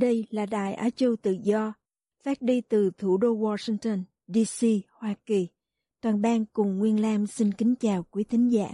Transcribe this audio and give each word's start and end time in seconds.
Đây 0.00 0.26
là 0.30 0.46
Đài 0.46 0.74
Á 0.74 0.90
Châu 0.90 1.16
Tự 1.16 1.36
Do, 1.42 1.72
phát 2.24 2.42
đi 2.42 2.60
từ 2.60 2.90
thủ 2.98 3.16
đô 3.16 3.36
Washington, 3.36 4.02
D.C., 4.26 4.66
Hoa 4.90 5.14
Kỳ. 5.26 5.48
Toàn 6.00 6.22
ban 6.22 6.44
cùng 6.52 6.78
Nguyên 6.78 7.00
Lam 7.00 7.26
xin 7.26 7.52
kính 7.52 7.74
chào 7.80 8.04
quý 8.10 8.24
thính 8.24 8.48
giả. 8.48 8.68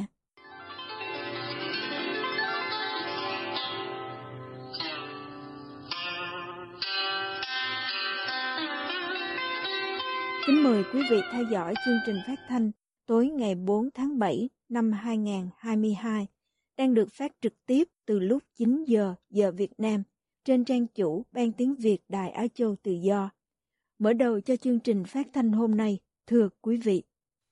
Kính 10.46 10.62
mời 10.62 10.82
quý 10.92 11.02
vị 11.10 11.20
theo 11.32 11.44
dõi 11.52 11.74
chương 11.84 11.98
trình 12.06 12.16
phát 12.26 12.38
thanh 12.48 12.70
tối 13.06 13.26
ngày 13.26 13.54
4 13.54 13.88
tháng 13.94 14.18
7 14.18 14.48
năm 14.68 14.92
2022 14.92 16.26
đang 16.76 16.94
được 16.94 17.08
phát 17.12 17.32
trực 17.40 17.66
tiếp 17.66 17.88
từ 18.06 18.18
lúc 18.18 18.42
9 18.56 18.84
giờ 18.84 19.14
giờ 19.30 19.52
Việt 19.52 19.72
Nam 19.78 20.02
trên 20.44 20.64
trang 20.64 20.86
chủ 20.86 21.24
Ban 21.32 21.52
Tiếng 21.52 21.74
Việt 21.74 21.98
Đài 22.08 22.30
Á 22.30 22.46
Châu 22.54 22.76
Tự 22.82 22.92
Do. 22.92 23.30
Mở 23.98 24.12
đầu 24.12 24.40
cho 24.40 24.56
chương 24.56 24.80
trình 24.80 25.04
phát 25.04 25.26
thanh 25.32 25.52
hôm 25.52 25.76
nay, 25.76 25.98
thưa 26.26 26.48
quý 26.60 26.76
vị. 26.76 27.02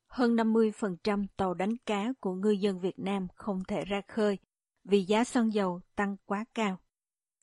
Hơn 0.09 0.37
50% 0.37 1.27
tàu 1.37 1.55
đánh 1.55 1.77
cá 1.87 2.13
của 2.21 2.35
ngư 2.35 2.51
dân 2.51 2.81
Việt 2.81 2.99
Nam 2.99 3.29
không 3.35 3.65
thể 3.69 3.85
ra 3.85 4.01
khơi 4.09 4.39
vì 4.85 5.05
giá 5.05 5.25
xăng 5.25 5.53
dầu 5.53 5.81
tăng 5.97 6.17
quá 6.27 6.45
cao. 6.55 6.79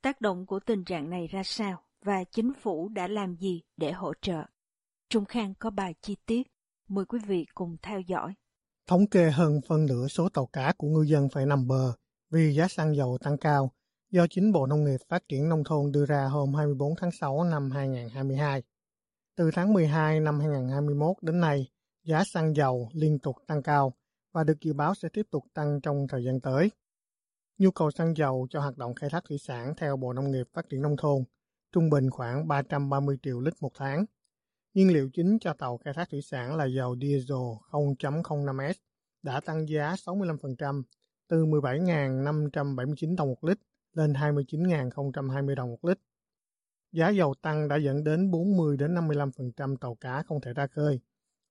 Tác 0.01 0.21
động 0.21 0.45
của 0.45 0.59
tình 0.59 0.83
trạng 0.83 1.09
này 1.09 1.27
ra 1.27 1.43
sao 1.43 1.83
và 2.05 2.23
chính 2.23 2.53
phủ 2.61 2.89
đã 2.89 3.07
làm 3.07 3.35
gì 3.35 3.61
để 3.77 3.91
hỗ 3.91 4.13
trợ? 4.21 4.43
Trung 5.09 5.25
Khang 5.25 5.53
có 5.59 5.69
bài 5.69 5.95
chi 6.01 6.15
tiết, 6.25 6.47
mời 6.87 7.05
quý 7.05 7.19
vị 7.27 7.45
cùng 7.53 7.77
theo 7.81 7.99
dõi. 7.99 8.33
Thống 8.87 9.07
kê 9.07 9.31
hơn 9.31 9.59
phân 9.67 9.85
nửa 9.85 10.07
số 10.07 10.29
tàu 10.29 10.45
cá 10.45 10.73
của 10.77 10.87
ngư 10.87 11.01
dân 11.01 11.29
phải 11.33 11.45
nằm 11.45 11.67
bờ 11.67 11.93
vì 12.31 12.53
giá 12.55 12.67
xăng 12.67 12.95
dầu 12.95 13.17
tăng 13.21 13.37
cao 13.37 13.71
do 14.11 14.27
chính 14.29 14.51
Bộ 14.51 14.65
Nông 14.65 14.83
nghiệp 14.83 15.01
Phát 15.09 15.29
triển 15.29 15.49
Nông 15.49 15.63
thôn 15.63 15.91
đưa 15.91 16.05
ra 16.05 16.25
hôm 16.25 16.53
24 16.53 16.95
tháng 16.95 17.11
6 17.11 17.43
năm 17.43 17.71
2022. 17.71 18.63
Từ 19.35 19.51
tháng 19.53 19.73
12 19.73 20.19
năm 20.19 20.39
2021 20.39 21.15
đến 21.21 21.39
nay, 21.39 21.67
giá 22.03 22.23
xăng 22.23 22.55
dầu 22.55 22.89
liên 22.93 23.19
tục 23.19 23.35
tăng 23.47 23.63
cao 23.63 23.93
và 24.31 24.43
được 24.43 24.61
dự 24.61 24.73
báo 24.73 24.95
sẽ 24.95 25.09
tiếp 25.13 25.27
tục 25.31 25.43
tăng 25.53 25.81
trong 25.81 26.07
thời 26.07 26.23
gian 26.23 26.41
tới. 26.41 26.71
Nhu 27.57 27.71
cầu 27.71 27.91
xăng 27.91 28.17
dầu 28.17 28.47
cho 28.49 28.59
hoạt 28.59 28.77
động 28.77 28.95
khai 28.95 29.09
thác 29.09 29.23
thủy 29.29 29.37
sản 29.37 29.73
theo 29.77 29.97
Bộ 29.97 30.13
Nông 30.13 30.31
nghiệp 30.31 30.47
Phát 30.53 30.69
triển 30.69 30.81
Nông 30.81 30.97
thôn 30.97 31.23
trung 31.71 31.89
bình 31.89 32.09
khoảng 32.09 32.47
330 32.47 33.17
triệu 33.23 33.39
lít 33.39 33.53
một 33.61 33.71
tháng. 33.75 34.05
Nhiên 34.73 34.93
liệu 34.93 35.09
chính 35.13 35.39
cho 35.39 35.53
tàu 35.53 35.77
khai 35.77 35.93
thác 35.93 36.09
thủy 36.09 36.21
sản 36.21 36.55
là 36.55 36.65
dầu 36.65 36.95
diesel 37.01 37.37
0.05S 37.71 38.73
đã 39.21 39.41
tăng 39.41 39.69
giá 39.69 39.95
65% 39.95 40.83
từ 41.27 41.45
17.579 41.45 43.15
đồng 43.15 43.27
một 43.27 43.43
lít 43.43 43.57
lên 43.93 44.13
29.020 44.13 45.55
đồng 45.55 45.69
một 45.69 45.85
lít. 45.85 45.99
Giá 46.91 47.09
dầu 47.09 47.33
tăng 47.41 47.67
đã 47.67 47.75
dẫn 47.75 48.03
đến 48.03 48.31
40 48.31 48.77
đến 48.77 48.95
55% 48.95 49.77
tàu 49.77 49.95
cá 49.95 50.23
không 50.23 50.41
thể 50.41 50.53
ra 50.53 50.67
khơi, 50.67 50.99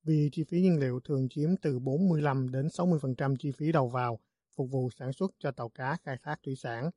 vì 0.04 0.28
chi 0.32 0.44
phí 0.44 0.60
nhiên 0.60 0.80
liệu 0.80 1.00
thường 1.00 1.28
chiếm 1.30 1.56
từ 1.62 1.78
45 1.78 2.48
đến 2.52 2.66
60% 2.66 3.36
chi 3.36 3.52
phí 3.52 3.72
đầu 3.72 3.88
vào 3.88 4.18
phục 4.56 4.70
vụ 4.70 4.90
sản 4.90 5.12
xuất 5.12 5.30
cho 5.38 5.50
tàu 5.50 5.68
cá 5.68 5.96
khai 6.04 6.16
thác 6.22 6.36
thủy 6.44 6.56
sản. 6.56 6.90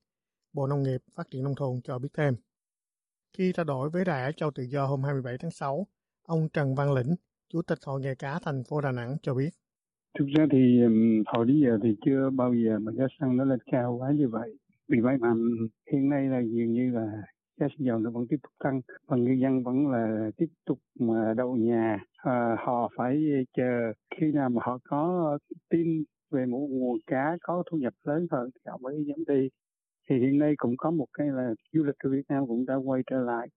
Bộ 0.53 0.67
Nông 0.67 0.83
nghiệp 0.83 1.01
Phát 1.15 1.29
triển 1.31 1.43
Nông 1.43 1.55
thôn 1.55 1.81
cho 1.83 1.99
biết 1.99 2.09
thêm. 2.13 2.35
Khi 3.37 3.53
trao 3.55 3.63
đổi 3.63 3.89
với 3.89 4.05
Đài 4.05 4.23
Á 4.23 4.31
Châu 4.31 4.51
Tự 4.51 4.63
Do 4.63 4.85
hôm 4.85 5.03
27 5.03 5.37
tháng 5.37 5.51
6, 5.51 5.87
ông 6.23 6.49
Trần 6.53 6.75
Văn 6.75 6.93
Lĩnh, 6.93 7.15
Chủ 7.49 7.61
tịch 7.61 7.79
Hội 7.85 8.01
nghề 8.01 8.15
cá 8.15 8.39
thành 8.39 8.63
phố 8.63 8.81
Đà 8.81 8.91
Nẵng 8.91 9.17
cho 9.21 9.33
biết. 9.33 9.49
Thực 10.19 10.25
ra 10.37 10.45
thì 10.51 10.79
hồi 11.25 11.45
đến 11.45 11.61
giờ 11.63 11.77
thì 11.83 11.95
chưa 12.05 12.29
bao 12.29 12.53
giờ 12.53 12.79
mà 12.79 12.91
giá 12.91 13.07
xăng 13.19 13.37
nó 13.37 13.43
lên 13.43 13.59
cao 13.71 13.97
quá 13.99 14.11
như 14.11 14.27
vậy 14.27 14.57
vì 14.91 14.99
vậy 14.99 15.17
mà 15.19 15.33
hiện 15.91 16.09
nay 16.09 16.27
là 16.27 16.39
dường 16.39 16.71
như 16.73 16.91
là 16.93 17.21
giá 17.59 17.67
xăng 17.69 17.85
dầu 17.85 17.99
nó 17.99 18.09
vẫn 18.11 18.27
tiếp 18.29 18.37
tục 18.43 18.51
tăng 18.63 18.81
và 19.07 19.17
người 19.17 19.39
dân 19.39 19.63
vẫn 19.63 19.87
là 19.87 20.29
tiếp 20.37 20.45
tục 20.65 20.79
mà 20.99 21.33
đậu 21.37 21.55
nhà. 21.55 21.99
À, 22.17 22.55
họ 22.59 22.91
phải 22.97 23.23
chờ 23.57 23.93
khi 24.15 24.31
nào 24.31 24.49
mà 24.49 24.61
họ 24.65 24.77
có 24.83 25.37
tin 25.69 26.03
về 26.31 26.45
một 26.45 26.67
nguồn 26.69 26.97
cá 27.07 27.37
có 27.41 27.63
thu 27.71 27.77
nhập 27.77 27.93
lớn 28.03 28.27
hơn 28.31 28.49
thì 28.55 28.59
họ 28.65 28.77
mới 28.77 29.05
dám 29.07 29.17
đi. 29.27 29.49
Thì 30.09 30.19
hiện 30.19 30.39
nay 30.39 30.53
cũng 30.57 30.77
có 30.77 30.91
một 30.91 31.07
cái 31.13 31.27
là 31.27 31.53
du 31.73 31.83
lịch 31.83 31.95
của 32.03 32.09
Việt 32.09 32.25
Nam 32.29 32.47
cũng 32.47 32.65
đã 32.65 32.75
quay 32.75 33.01
trở 33.07 33.19
lại. 33.21 33.47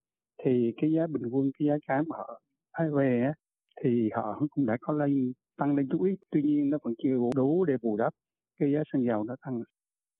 Thì 0.44 0.72
cái 0.76 0.92
giá 0.92 1.06
bình 1.06 1.22
quân 1.30 1.50
cái 1.58 1.68
giá 1.68 1.74
cá 1.88 2.02
mà 2.06 2.16
họ 2.16 2.40
hay 2.72 2.90
về 2.90 3.22
á 3.24 3.32
thì 3.82 4.10
họ 4.14 4.46
cũng 4.50 4.66
đã 4.66 4.76
có 4.80 4.92
lên 4.94 5.32
tăng 5.56 5.76
lên 5.76 5.88
chút 5.90 6.02
ít. 6.02 6.16
Tuy 6.30 6.42
nhiên 6.42 6.70
nó 6.70 6.78
vẫn 6.82 6.94
chưa 7.02 7.16
đủ 7.36 7.64
để 7.64 7.74
bù 7.82 7.96
đắp 7.96 8.12
cái 8.60 8.72
giá 8.72 8.82
xăng 8.92 9.04
dầu 9.04 9.24
nó 9.24 9.36
tăng 9.46 9.62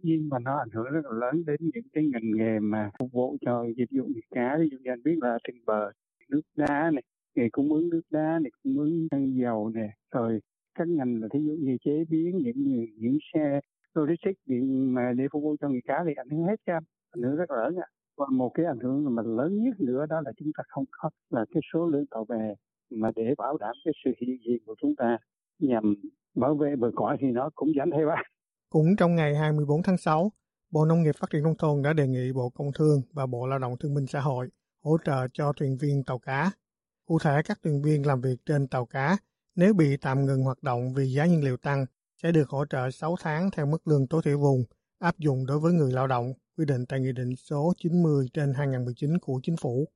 nhưng 0.03 0.29
mà 0.29 0.39
nó 0.39 0.59
ảnh 0.59 0.71
hưởng 0.73 0.85
rất 0.85 1.05
là 1.05 1.11
lớn 1.21 1.45
đến 1.47 1.57
những 1.61 1.85
cái 1.93 2.05
ngành 2.13 2.31
nghề 2.37 2.59
mà 2.59 2.91
phục 2.99 3.13
vụ 3.13 3.37
cho 3.41 3.65
dịch 3.77 3.91
vụ 3.91 4.05
nghề 4.15 4.21
cá. 4.31 4.57
Ví 4.61 4.69
dụ 4.71 4.77
như 4.79 4.91
anh 4.91 5.03
biết 5.03 5.19
là 5.23 5.39
trên 5.45 5.57
bờ 5.67 5.91
nước 6.29 6.41
đá 6.57 6.91
này, 6.91 7.03
nghề 7.35 7.49
cung 7.53 7.73
ứng 7.73 7.89
nước 7.89 8.03
đá 8.11 8.39
này, 8.43 8.51
cung 8.63 8.79
ứng 8.79 9.09
xăng 9.11 9.37
dầu 9.37 9.71
này 9.75 9.89
rồi 10.11 10.41
các 10.75 10.89
ngành 10.89 11.21
là 11.21 11.29
thí 11.33 11.41
dụ 11.41 11.53
như 11.61 11.77
chế 11.85 12.05
biến 12.09 12.39
những 12.39 12.87
những 12.99 13.19
xe 13.35 13.61
logistics 13.95 14.41
điện 14.47 14.95
mà 14.95 15.13
để 15.17 15.25
phục 15.33 15.43
vụ 15.43 15.57
cho 15.61 15.69
nghề 15.69 15.81
cá 15.85 16.05
thì 16.07 16.15
ảnh 16.15 16.29
hưởng 16.29 16.45
hết 16.45 16.61
ra 16.67 16.81
ảnh 17.11 17.23
hưởng 17.23 17.37
rất 17.37 17.51
là 17.51 17.57
lớn 17.57 17.77
ạ. 17.77 17.87
Và 18.17 18.27
một 18.31 18.51
cái 18.55 18.67
ảnh 18.67 18.79
hưởng 18.79 19.15
mà 19.15 19.23
lớn 19.23 19.65
nhất 19.65 19.81
nữa 19.81 20.07
đó 20.09 20.21
là 20.25 20.33
chúng 20.37 20.51
ta 20.57 20.63
không 20.69 20.85
có, 20.91 21.11
là 21.31 21.45
cái 21.51 21.61
số 21.73 21.87
lượng 21.87 22.07
tàu 22.11 22.25
bè 22.25 22.55
mà 22.91 23.11
để 23.17 23.35
bảo 23.39 23.57
đảm 23.57 23.75
cái 23.85 23.95
sự 24.05 24.11
hiện 24.21 24.37
diện 24.47 24.59
của 24.67 24.75
chúng 24.81 24.97
ta 24.97 25.19
nhằm 25.59 25.95
bảo 26.35 26.55
vệ 26.55 26.77
bờ 26.77 26.91
cõi 26.95 27.17
thì 27.21 27.27
nó 27.31 27.51
cũng 27.55 27.73
giảm 27.77 27.91
theo. 27.91 28.09
ạ 28.09 28.23
cũng 28.75 28.97
trong 28.97 29.15
ngày 29.15 29.35
24 29.35 29.83
tháng 29.83 29.97
6, 29.97 30.33
Bộ 30.71 30.85
Nông 30.85 31.03
nghiệp 31.03 31.15
Phát 31.21 31.31
triển 31.31 31.43
Nông 31.43 31.57
thôn 31.59 31.83
đã 31.83 31.93
đề 31.93 32.07
nghị 32.07 32.33
Bộ 32.33 32.51
Công 32.51 32.73
Thương 32.73 33.03
và 33.13 33.27
Bộ 33.27 33.47
Lao 33.47 33.59
động 33.59 33.77
Thương 33.81 33.95
minh 33.95 34.07
Xã 34.07 34.21
hội 34.21 34.49
hỗ 34.85 34.97
trợ 35.05 35.29
cho 35.33 35.53
thuyền 35.53 35.77
viên 35.81 36.05
tàu 36.05 36.19
cá. 36.19 36.51
Cụ 37.07 37.19
thể, 37.19 37.41
các 37.45 37.59
thuyền 37.65 37.83
viên 37.83 38.07
làm 38.07 38.21
việc 38.21 38.37
trên 38.47 38.69
tàu 38.69 38.87
cá 38.87 39.17
nếu 39.57 39.75
bị 39.75 39.97
tạm 39.97 40.27
ngừng 40.27 40.43
hoạt 40.43 40.63
động 40.63 40.95
vì 40.95 41.05
giá 41.05 41.27
nhiên 41.27 41.45
liệu 41.45 41.57
tăng 41.57 41.87
sẽ 42.23 42.33
được 42.33 42.49
hỗ 42.49 42.65
trợ 42.67 42.91
6 42.91 43.17
tháng 43.21 43.51
theo 43.51 43.67
mức 43.67 43.89
lương 43.89 44.07
tối 44.07 44.23
thiểu 44.25 44.39
vùng 44.39 44.65
áp 44.99 45.19
dụng 45.19 45.47
đối 45.47 45.59
với 45.59 45.73
người 45.73 45.93
lao 45.93 46.07
động 46.07 46.33
quy 46.57 46.65
định 46.65 46.87
tại 46.89 47.01
Nghị 47.01 47.13
định 47.13 47.37
số 47.37 47.73
90 47.77 48.27
trên 48.33 48.55
2019 48.55 49.19
của 49.19 49.41
Chính 49.43 49.57
phủ. 49.57 49.89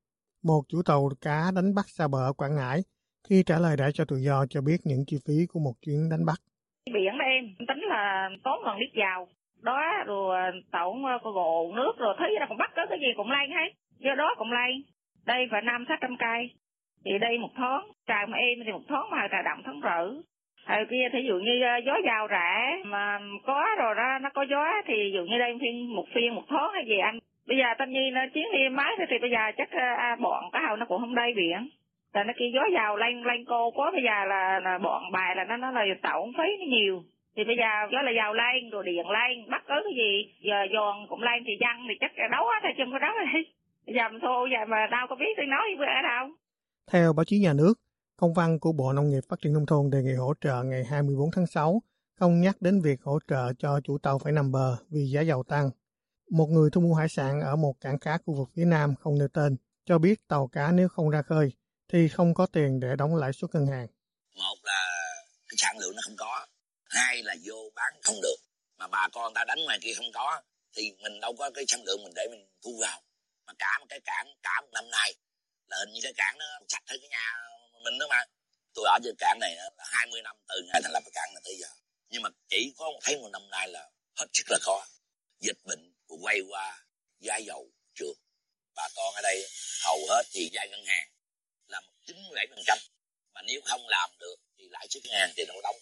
Một 0.43 0.63
chủ 0.69 0.83
tàu 0.83 1.11
cá 1.21 1.51
đánh 1.55 1.75
bắt 1.75 1.89
xa 1.89 2.09
bờ 2.09 2.19
ở 2.19 2.33
Quảng 2.33 2.57
Ngãi 2.57 2.83
khi 3.29 3.43
trả 3.43 3.59
lời 3.59 3.77
đã 3.77 3.91
cho 3.95 4.05
tự 4.05 4.17
do 4.17 4.47
cho 4.51 4.61
biết 4.61 4.77
những 4.85 5.05
chi 5.07 5.19
phí 5.27 5.47
của 5.47 5.61
một 5.61 5.75
chuyến 5.83 6.09
đánh 6.09 6.25
bắt 6.25 6.41
biển 6.95 7.19
đó 7.19 7.25
em 7.25 7.45
tính 7.69 7.88
là 7.99 8.31
tốn 8.45 8.63
gần 8.65 8.77
lít 8.77 8.91
dầu. 8.93 9.29
Đó 9.63 9.83
rồi 10.07 10.41
ờ, 10.41 10.51
tẩu 10.73 10.99
ờ, 11.07 11.19
có 11.23 11.31
gồ 11.31 11.73
nước 11.77 11.93
rồi 11.99 12.15
thấy 12.19 12.31
là 12.41 12.47
còn 12.47 12.59
bắt 12.59 12.71
có 12.77 12.87
cái 12.87 12.99
gì 13.01 13.07
cũng 13.17 13.31
lay 13.31 13.49
hết. 13.49 13.73
Do 13.99 14.15
đó 14.15 14.35
cũng 14.39 14.53
lay 14.53 14.83
đây 15.27 15.49
phải 15.51 15.63
năm 15.63 15.85
sáu 15.89 15.97
trăm 16.01 16.17
cây. 16.17 16.51
Thì 17.05 17.19
đây 17.19 17.39
một 17.39 17.51
tháng 17.57 17.83
trà 18.07 18.27
mà 18.27 18.39
em 18.39 18.59
thì 18.65 18.73
một 18.73 18.83
tháng 18.89 19.11
mà 19.11 19.29
trà 19.31 19.43
động 19.43 19.63
tháng 19.65 19.81
rưỡi 19.83 20.23
hồi 20.69 20.87
kia 20.91 21.09
thí 21.13 21.23
dụ 21.29 21.35
như 21.39 21.63
ờ, 21.63 21.77
gió 21.87 21.93
giàu 22.05 22.27
rã 22.27 22.71
mà 22.85 23.19
có 23.47 23.67
rồi 23.79 23.95
đó 23.95 24.19
nó 24.23 24.31
có 24.35 24.43
gió 24.43 24.65
thì 24.87 24.95
ví 24.95 25.13
dụ 25.15 25.25
như 25.25 25.39
đây 25.39 25.59
phiên 25.61 25.97
một 25.97 26.05
phiên 26.15 26.35
một 26.35 26.45
tháng 26.49 26.71
hay 26.73 26.85
gì 26.87 26.99
anh. 26.99 27.19
Bây 27.49 27.59
giờ 27.59 27.65
tâm 27.79 27.91
nhi 27.91 28.11
nó 28.11 28.21
chiến 28.35 28.47
đi 28.53 28.69
máy 28.69 28.93
thì 29.11 29.19
bây 29.19 29.31
giờ 29.31 29.39
chắc 29.57 29.71
à, 29.71 30.17
bọn 30.21 30.45
cá 30.53 30.61
hầu 30.67 30.77
nó 30.77 30.87
cũng 30.87 31.01
không 31.01 31.15
đây 31.15 31.33
biển. 31.37 31.69
Tại 32.13 32.25
nó 32.25 32.33
kia 32.39 32.51
gió 32.55 32.61
giàu 32.75 32.97
lanh 32.97 33.27
lanh 33.27 33.45
cô 33.45 33.71
quá 33.71 33.91
bây 33.91 34.03
giờ 34.03 34.25
là, 34.25 34.61
là 34.61 34.79
bọn 34.79 35.03
bài 35.13 35.37
là 35.37 35.45
nó 35.45 35.57
nó 35.57 35.71
là 35.71 35.85
tổng 36.03 36.33
phí 36.39 36.45
nó 36.59 36.67
nhiều 36.69 37.03
thì 37.37 37.43
bây 37.49 37.57
giờ 37.61 37.71
gió 37.93 38.01
là 38.07 38.13
giàu 38.19 38.33
lên 38.43 38.71
rồi 38.73 38.83
điện 38.87 39.07
lên 39.17 39.35
bắt 39.53 39.63
cứ 39.69 39.79
cái 39.87 39.95
gì 40.03 40.13
giờ 40.49 40.59
giòn 40.75 40.95
cũng 41.11 41.23
lên 41.29 41.39
thì 41.47 41.55
dân 41.63 41.77
thì 41.89 41.95
chắc 42.01 42.13
đấu 42.35 42.45
hết 42.51 42.61
thôi 42.63 42.73
chứ 42.77 42.83
không 42.85 42.95
có 42.95 42.99
đấu 43.07 43.15
đi 43.33 43.41
giờ 43.97 44.05
mình 44.11 44.21
thô 44.25 44.37
giờ 44.53 44.61
mà 44.73 44.79
đâu 44.95 45.05
có 45.09 45.17
biết 45.23 45.33
tôi 45.37 45.47
nói 45.55 45.65
với 45.79 45.89
ở 45.99 46.03
đâu 46.11 46.25
theo 46.91 47.13
báo 47.13 47.25
chí 47.25 47.37
nhà 47.39 47.53
nước 47.61 47.75
công 48.17 48.35
văn 48.35 48.59
của 48.61 48.73
Bộ 48.73 48.93
Nông 48.93 49.09
nghiệp 49.11 49.25
Phát 49.29 49.39
triển 49.41 49.53
Nông 49.53 49.67
thôn 49.67 49.91
đề 49.91 49.99
nghị 50.03 50.15
hỗ 50.15 50.35
trợ 50.41 50.63
ngày 50.63 50.85
24 50.91 51.31
tháng 51.35 51.47
6 51.47 51.83
không 52.19 52.41
nhắc 52.41 52.57
đến 52.61 52.81
việc 52.81 53.03
hỗ 53.03 53.19
trợ 53.29 53.53
cho 53.59 53.81
chủ 53.85 53.99
tàu 53.99 54.19
phải 54.19 54.33
nằm 54.33 54.53
bờ 54.53 54.77
vì 54.91 55.01
giá 55.13 55.21
dầu 55.21 55.43
tăng. 55.43 55.71
Một 56.31 56.47
người 56.47 56.71
thu 56.73 56.81
mua 56.81 56.95
hải 56.95 57.09
sản 57.09 57.41
ở 57.41 57.57
một 57.57 57.75
cảng 57.81 57.99
cá 57.99 58.19
khu 58.19 58.35
vực 58.35 58.49
phía 58.57 58.65
Nam 58.65 58.95
không 59.01 59.19
nêu 59.19 59.29
tên 59.29 59.57
cho 59.87 59.99
biết 59.99 60.29
tàu 60.29 60.49
cá 60.49 60.73
nếu 60.73 60.89
không 60.89 61.11
ra 61.11 61.23
khơi 61.23 61.53
thì 61.93 62.09
không 62.09 62.35
có 62.35 62.47
tiền 62.47 62.81
để 62.81 62.97
đóng 62.99 63.17
lãi 63.17 63.33
suất 63.33 63.51
ngân 63.55 63.67
hàng. 63.67 63.87
Một 64.37 64.59
là 64.63 64.83
cái 65.49 65.57
sản 65.57 65.79
lượng 65.81 65.93
nó 65.97 66.01
không 66.07 66.17
có, 66.19 66.47
hai 66.89 67.23
là 67.23 67.35
vô 67.45 67.71
bán 67.75 67.93
không 68.03 68.21
được. 68.23 68.37
mà 68.79 68.87
bà 68.89 69.09
con 69.13 69.35
ta 69.35 69.45
đánh 69.45 69.59
ngoài 69.65 69.79
kia 69.83 69.95
không 69.97 70.13
có, 70.13 70.43
thì 70.77 70.93
mình 70.99 71.21
đâu 71.21 71.35
có 71.39 71.51
cái 71.55 71.65
sản 71.69 71.83
lượng 71.87 72.03
mình 72.05 72.13
để 72.17 72.27
mình 72.31 72.49
thu 72.63 72.79
vào. 72.81 73.03
Mà 73.47 73.53
cả 73.59 73.79
một 73.81 73.87
cái 73.89 74.01
cảng, 74.05 74.27
cả 74.43 74.61
một 74.61 74.69
năm 74.73 74.91
nay, 74.91 75.15
là 75.69 75.77
hình 75.79 75.93
như 75.93 76.01
cái 76.03 76.13
cảng 76.17 76.39
nó 76.39 76.47
sạch 76.69 76.83
hơn 76.87 77.01
cái 77.01 77.09
nhà 77.09 77.35
mình 77.85 77.99
đó 77.99 78.07
mà. 78.11 78.25
Tôi 78.75 78.85
ở 78.89 78.99
trên 79.05 79.15
cảng 79.19 79.39
này 79.41 79.55
là 79.57 79.71
20 79.79 80.23
năm, 80.23 80.37
từ 80.49 80.63
ngày 80.67 80.81
thành 80.83 80.93
lập 80.93 81.03
cái 81.05 81.13
cảng 81.15 81.35
này 81.35 81.43
tới 81.45 81.57
giờ. 81.61 81.69
Nhưng 82.09 82.23
mà 82.23 82.29
chỉ 82.49 82.73
có 82.77 82.87
thấy 83.03 83.17
một 83.17 83.29
năm 83.33 83.51
nay 83.51 83.69
là 83.69 83.91
hết 84.17 84.27
sức 84.33 84.45
là 84.49 84.59
khó. 84.61 84.87
Dịch 85.41 85.59
bệnh 85.65 85.95
quay 86.23 86.41
qua, 86.49 86.87
giá 87.21 87.37
dầu 87.37 87.71
trượt. 87.95 88.17
Bà 88.75 88.89
con 88.97 89.15
ở 89.15 89.21
đây 89.23 89.47
hầu 89.85 89.99
hết 90.09 90.23
thì 90.33 90.51
vay 90.53 90.69
ngân 90.69 90.85
hàng 90.87 91.09
là 91.67 91.81
97 92.07 92.47
phần 92.51 92.63
trăm. 92.67 92.79
Mà 93.35 93.43
nếu 93.43 93.61
không 93.65 93.89
làm 93.89 94.11
được 94.19 94.37
thì 94.59 94.65
lãi 94.71 94.87
suất 94.91 95.03
ngân 95.05 95.15
hàng 95.21 95.33
thì 95.37 95.45
đâu 95.49 95.61
đóng 95.63 95.77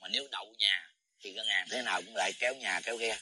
mà 0.00 0.08
nếu 0.08 0.28
đậu 0.32 0.54
nhà 0.58 0.90
thì 1.20 1.32
ngân 1.32 1.46
hàng 1.46 1.66
thế 1.70 1.82
nào 1.82 2.00
cũng 2.06 2.16
lại 2.16 2.32
kéo 2.40 2.54
nhà 2.54 2.80
kéo 2.84 2.96
ghe 2.96 3.16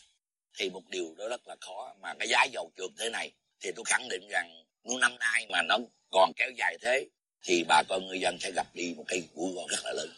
thì 0.58 0.70
một 0.70 0.82
điều 0.88 1.14
đó 1.18 1.28
rất 1.28 1.48
là 1.48 1.56
khó 1.60 1.94
mà 2.00 2.14
cái 2.18 2.28
giá 2.28 2.44
dầu 2.44 2.70
trượt 2.76 2.90
thế 2.98 3.10
này 3.10 3.32
thì 3.60 3.70
tôi 3.76 3.84
khẳng 3.88 4.08
định 4.08 4.28
rằng 4.30 4.64
nếu 4.84 4.98
năm 4.98 5.12
nay 5.18 5.46
mà 5.50 5.62
nó 5.68 5.78
còn 6.10 6.32
kéo 6.36 6.50
dài 6.56 6.78
thế 6.82 7.08
thì 7.44 7.64
bà 7.68 7.82
con 7.88 8.06
người 8.06 8.20
dân 8.20 8.36
sẽ 8.40 8.52
gặp 8.52 8.66
đi 8.74 8.94
một 8.96 9.04
cái 9.08 9.28
rủi 9.36 9.52
ro 9.54 9.62
rất 9.68 9.78
là 9.84 9.92
lớn. 9.92 10.08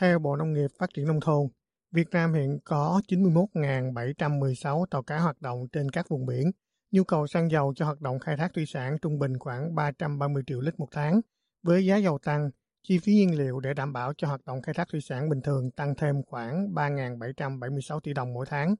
Theo 0.00 0.18
Bộ 0.18 0.36
Nông 0.36 0.52
nghiệp 0.52 0.70
Phát 0.78 0.90
triển 0.94 1.06
Nông 1.06 1.20
thôn, 1.20 1.48
Việt 1.92 2.10
Nam 2.10 2.34
hiện 2.34 2.58
có 2.64 3.00
91.716 3.08 4.86
tàu 4.86 5.02
cá 5.02 5.18
hoạt 5.18 5.40
động 5.40 5.68
trên 5.72 5.90
các 5.90 6.08
vùng 6.08 6.26
biển. 6.26 6.50
Nhu 6.90 7.04
cầu 7.04 7.26
xăng 7.26 7.50
dầu 7.50 7.72
cho 7.76 7.84
hoạt 7.84 8.00
động 8.00 8.18
khai 8.18 8.36
thác 8.36 8.48
thủy 8.54 8.64
sản 8.66 8.96
trung 9.02 9.18
bình 9.18 9.38
khoảng 9.38 9.74
330 9.74 10.42
triệu 10.46 10.60
lít 10.60 10.74
một 10.78 10.88
tháng. 10.90 11.20
Với 11.62 11.86
giá 11.86 11.96
dầu 11.96 12.18
tăng, 12.18 12.50
chi 12.84 12.98
phí 12.98 13.12
nhiên 13.12 13.38
liệu 13.38 13.60
để 13.60 13.74
đảm 13.74 13.92
bảo 13.92 14.12
cho 14.16 14.28
hoạt 14.28 14.40
động 14.46 14.62
khai 14.62 14.74
thác 14.74 14.88
thủy 14.88 15.00
sản 15.00 15.28
bình 15.28 15.40
thường 15.40 15.70
tăng 15.70 15.94
thêm 15.94 16.22
khoảng 16.22 16.74
3.776 16.74 18.00
tỷ 18.00 18.12
đồng 18.12 18.32
mỗi 18.32 18.46
tháng. 18.48 18.74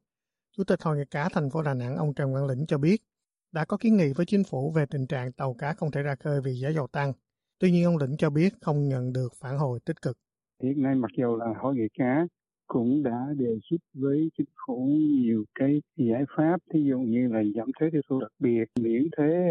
Chủ 0.57 0.65
tịch 0.65 0.83
Hội 0.83 0.97
nghề 0.97 1.05
cá 1.05 1.29
thành 1.29 1.51
phố 1.51 1.63
Đà 1.63 1.75
Nẵng 1.75 1.97
ông 1.97 2.15
Trần 2.15 2.33
Quang 2.33 2.47
Lĩnh 2.47 2.67
cho 2.67 2.79
biết, 2.79 3.03
đã 3.53 3.65
có 3.65 3.77
kiến 3.77 3.97
nghị 3.97 4.13
với 4.13 4.27
chính 4.27 4.45
phủ 4.45 4.73
về 4.77 4.87
tình 4.91 5.07
trạng 5.07 5.33
tàu 5.33 5.55
cá 5.55 5.73
không 5.73 5.91
thể 5.91 6.03
ra 6.03 6.15
khơi 6.15 6.41
vì 6.41 6.53
giá 6.53 6.69
dầu 6.69 6.87
tăng. 6.87 7.13
Tuy 7.59 7.71
nhiên 7.71 7.85
ông 7.85 7.97
Lĩnh 7.97 8.17
cho 8.17 8.31
biết 8.31 8.55
không 8.61 8.89
nhận 8.89 9.13
được 9.13 9.33
phản 9.41 9.59
hồi 9.59 9.79
tích 9.85 10.03
cực. 10.03 10.17
Hiện 10.63 10.83
nay 10.83 10.95
mặc 10.95 11.11
dù 11.19 11.37
là 11.37 11.47
Hội 11.61 11.75
nghề 11.75 11.89
cá 11.99 12.27
cũng 12.67 13.03
đã 13.03 13.27
đề 13.37 13.59
xuất 13.71 13.77
với 13.95 14.31
chính 14.39 14.47
phủ 14.67 14.87
nhiều 15.23 15.45
cái 15.55 15.83
giải 15.97 16.25
pháp 16.37 16.57
thí 16.73 16.81
dụ 16.89 16.99
như 16.99 17.29
là 17.29 17.43
giảm 17.57 17.71
thuế 17.81 17.89
tiêu 17.93 18.03
thụ 18.09 18.21
đặc 18.21 18.33
biệt 18.39 18.65
miễn 18.81 19.09
thuế 19.17 19.44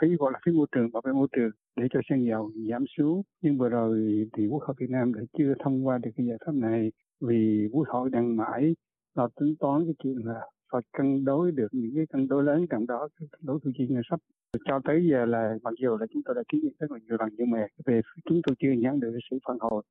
phí, 0.00 0.16
gọi 0.18 0.32
là 0.32 0.38
phí 0.46 0.52
môi 0.52 0.66
trường, 0.72 0.92
bảo 0.92 1.02
vệ 1.04 1.12
môi 1.12 1.28
trường 1.32 1.50
để 1.76 1.86
cho 1.90 2.00
xăng 2.08 2.24
dầu 2.26 2.52
giảm 2.70 2.84
xuống. 2.96 3.22
Nhưng 3.42 3.58
vừa 3.58 3.68
rồi 3.68 4.26
thì 4.36 4.46
quốc 4.46 4.62
hội 4.62 4.74
Việt 4.78 4.90
Nam 4.90 5.14
đã 5.14 5.20
chưa 5.38 5.54
thông 5.64 5.86
qua 5.86 5.98
được 5.98 6.10
cái 6.16 6.26
giải 6.26 6.38
pháp 6.46 6.54
này 6.54 6.92
vì 7.20 7.68
quốc 7.72 7.88
hội 7.88 8.10
đang 8.10 8.36
mãi 8.36 8.74
lo 9.14 9.28
tính 9.40 9.54
toán 9.60 9.84
cái 9.84 9.94
chuyện 9.98 10.16
là 10.24 10.40
phải 10.72 10.82
cân 10.98 11.24
đối 11.24 11.52
được 11.52 11.68
những 11.72 11.92
cái 11.94 12.06
cân 12.12 12.28
đối 12.28 12.44
lớn, 12.44 12.66
trong 12.70 12.86
đó 12.86 13.08
cân 13.16 13.28
đối 13.42 13.58
thu 13.64 13.70
chi 13.78 13.86
ngân 13.88 14.02
sách. 14.10 14.20
Cho 14.68 14.80
tới 14.84 15.06
giờ 15.10 15.24
là 15.26 15.54
mặc 15.62 15.74
dù 15.82 15.96
là 15.96 16.06
chúng 16.12 16.22
tôi 16.24 16.34
đã 16.34 16.42
kiến 16.48 16.60
nghị 16.64 16.70
rất 16.78 16.90
là 16.90 16.98
nhiều 16.98 17.16
lần, 17.20 17.28
nhưng 17.38 17.50
mà 17.50 17.66
về 17.86 18.00
chúng 18.24 18.40
tôi 18.46 18.56
chưa 18.58 18.72
nhận 18.72 19.00
được 19.00 19.18
sự 19.30 19.38
phản 19.48 19.56
hồi 19.60 19.82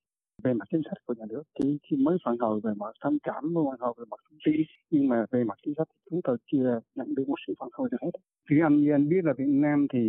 về 0.44 0.53
mặt 0.53 0.65
chính 0.71 0.81
sách 0.86 0.97
của 1.06 1.13
nhà 1.18 1.25
nước, 1.30 1.44
thì 1.59 1.77
khi 1.83 1.97
mới 1.97 2.18
phản 2.25 2.38
hồi 2.38 2.59
về 2.63 2.71
mặt 2.77 2.95
tham 3.03 3.18
cảm, 3.24 3.53
mới 3.53 3.63
phản 3.71 3.80
hồi 3.80 3.94
về 3.97 4.06
mặt 4.09 4.19
thông 4.30 4.39
tin 4.45 4.62
nhưng 4.91 5.07
mà 5.07 5.25
về 5.31 5.44
mặt 5.44 5.57
chính 5.65 5.74
sách 5.77 5.88
thì 5.91 6.09
chúng 6.09 6.21
tôi 6.24 6.38
chưa 6.51 6.80
nhận 6.95 7.15
được 7.15 7.27
một 7.27 7.36
sự 7.47 7.53
phản 7.59 7.69
hồi 7.74 7.89
nào 7.91 8.00
hết. 8.03 8.19
Vì 8.50 8.59
anh 8.62 8.77
như 8.77 8.91
anh 8.91 9.09
biết 9.09 9.24
là 9.24 9.33
Việt 9.38 9.47
Nam 9.47 9.88
thì 9.94 10.00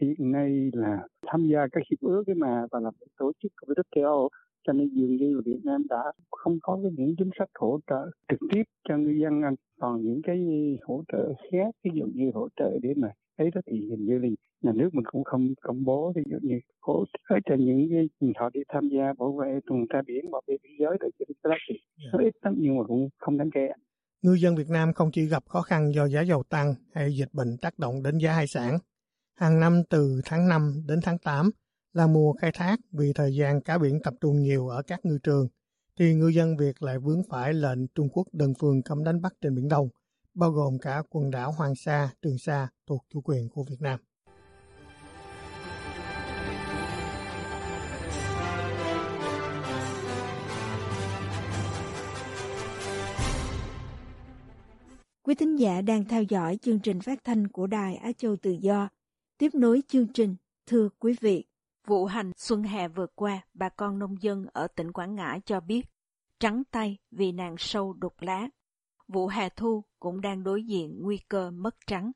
hiện 0.00 0.32
nay 0.32 0.70
là 0.72 1.06
tham 1.26 1.46
gia 1.46 1.66
các 1.72 1.82
hiệp 1.90 2.00
ước 2.00 2.22
cái 2.26 2.34
mà 2.34 2.66
và 2.70 2.80
là 2.80 2.90
tổ 3.18 3.32
chức 3.42 3.52
của 3.60 3.74
WTO 3.74 4.28
cho 4.66 4.72
nên 4.72 4.88
dường 4.88 5.16
như 5.16 5.34
là 5.34 5.40
Việt 5.46 5.60
Nam 5.64 5.86
đã 5.88 6.02
không 6.30 6.58
có 6.62 6.80
cái 6.82 6.92
những 6.96 7.14
chính 7.18 7.30
sách 7.38 7.48
hỗ 7.54 7.80
trợ 7.86 8.10
trực 8.28 8.40
tiếp 8.52 8.62
cho 8.88 8.96
ngư 8.96 9.10
dân 9.10 9.42
anh. 9.42 9.54
Còn 9.80 10.02
những 10.02 10.22
cái 10.22 10.38
hỗ 10.82 11.04
trợ 11.12 11.32
khác 11.52 11.74
ví 11.84 11.90
dụ 11.94 12.04
như 12.14 12.30
hỗ 12.34 12.48
trợ 12.56 12.78
để 12.82 12.94
mà 12.96 13.08
ấy 13.36 13.50
đó 13.54 13.60
thì 13.66 13.76
hình 13.90 14.04
như 14.04 14.18
là 14.18 14.28
nhà 14.62 14.72
nước 14.74 14.88
mình 14.92 15.04
cũng 15.12 15.24
không 15.24 15.54
công 15.60 15.84
bố. 15.84 16.12
Ví 16.16 16.22
dụ 16.30 16.36
như 16.42 16.60
hỗ 16.80 17.04
trợ 17.28 17.36
cho 17.44 17.54
những 17.58 17.88
cái 17.90 18.32
họ 18.36 18.50
đi 18.54 18.60
tham 18.68 18.88
gia 18.88 19.12
bảo 19.18 19.36
vệ 19.36 19.60
tuần 19.66 19.80
tra 19.92 20.02
biển 20.06 20.30
bảo 20.30 20.42
vệ 20.46 20.56
biên 20.62 20.72
giới 20.78 20.96
cho 21.00 21.08
cái 21.18 21.26
đó 21.44 21.56
thì 21.68 21.74
nó 22.12 22.18
ít 22.18 22.34
lắm 22.42 22.54
nhưng 22.58 22.78
mà 22.78 22.84
cũng 22.84 23.08
không 23.18 23.38
đáng 23.38 23.50
kể. 23.50 23.68
Ngư 24.22 24.34
dân 24.34 24.56
Việt 24.56 24.68
Nam 24.68 24.92
không 24.92 25.10
chỉ 25.12 25.26
gặp 25.26 25.42
khó 25.48 25.62
khăn 25.62 25.92
do 25.94 26.08
giá 26.08 26.20
dầu 26.20 26.42
tăng 26.42 26.74
hay 26.92 27.16
dịch 27.18 27.28
bệnh 27.32 27.56
tác 27.62 27.78
động 27.78 28.02
đến 28.02 28.18
giá 28.18 28.32
hải 28.32 28.46
sản. 28.46 28.78
Hàng 29.36 29.60
năm 29.60 29.82
từ 29.90 30.20
tháng 30.24 30.48
5 30.48 30.82
đến 30.88 30.98
tháng 31.02 31.18
8 31.18 31.50
là 31.92 32.06
mùa 32.06 32.32
khai 32.32 32.52
thác 32.54 32.80
vì 32.92 33.12
thời 33.12 33.34
gian 33.34 33.60
cá 33.60 33.78
biển 33.78 34.00
tập 34.04 34.14
trung 34.20 34.42
nhiều 34.42 34.68
ở 34.68 34.82
các 34.82 35.04
ngư 35.04 35.18
trường, 35.22 35.48
thì 35.98 36.14
ngư 36.14 36.28
dân 36.28 36.56
Việt 36.56 36.82
lại 36.82 36.98
vướng 36.98 37.22
phải 37.30 37.54
lệnh 37.54 37.86
Trung 37.86 38.08
Quốc 38.12 38.26
đơn 38.32 38.52
phương 38.58 38.82
cấm 38.82 39.04
đánh 39.04 39.22
bắt 39.22 39.34
trên 39.40 39.54
Biển 39.54 39.68
Đông, 39.68 39.88
bao 40.34 40.50
gồm 40.50 40.78
cả 40.78 41.02
quần 41.10 41.30
đảo 41.30 41.52
Hoàng 41.52 41.74
Sa, 41.74 42.10
Trường 42.22 42.38
Sa 42.38 42.68
thuộc 42.86 43.06
chủ 43.12 43.20
quyền 43.24 43.48
của 43.48 43.64
Việt 43.64 43.80
Nam. 43.80 44.00
Quý 55.22 55.34
thính 55.34 55.56
giả 55.56 55.80
đang 55.80 56.04
theo 56.04 56.22
dõi 56.22 56.58
chương 56.62 56.78
trình 56.78 57.00
phát 57.00 57.24
thanh 57.24 57.48
của 57.48 57.66
Đài 57.66 57.96
Á 57.96 58.12
Châu 58.18 58.36
Tự 58.36 58.50
Do. 58.50 58.88
Tiếp 59.38 59.54
nối 59.54 59.82
chương 59.88 60.06
trình, 60.14 60.36
thưa 60.66 60.88
quý 60.98 61.16
vị, 61.20 61.44
vụ 61.90 62.04
hành 62.04 62.30
xuân 62.36 62.62
hè 62.62 62.88
vừa 62.88 63.06
qua, 63.14 63.40
bà 63.54 63.68
con 63.68 63.98
nông 63.98 64.22
dân 64.22 64.46
ở 64.52 64.66
tỉnh 64.66 64.92
Quảng 64.92 65.14
Ngãi 65.14 65.40
cho 65.46 65.60
biết 65.60 65.82
trắng 66.40 66.62
tay 66.70 66.98
vì 67.10 67.32
nạn 67.32 67.54
sâu 67.58 67.92
đục 67.92 68.14
lá. 68.20 68.48
Vụ 69.08 69.26
hè 69.26 69.48
thu 69.48 69.84
cũng 70.00 70.20
đang 70.20 70.42
đối 70.42 70.62
diện 70.62 70.98
nguy 71.00 71.18
cơ 71.28 71.50
mất 71.50 71.74
trắng. 71.86 72.12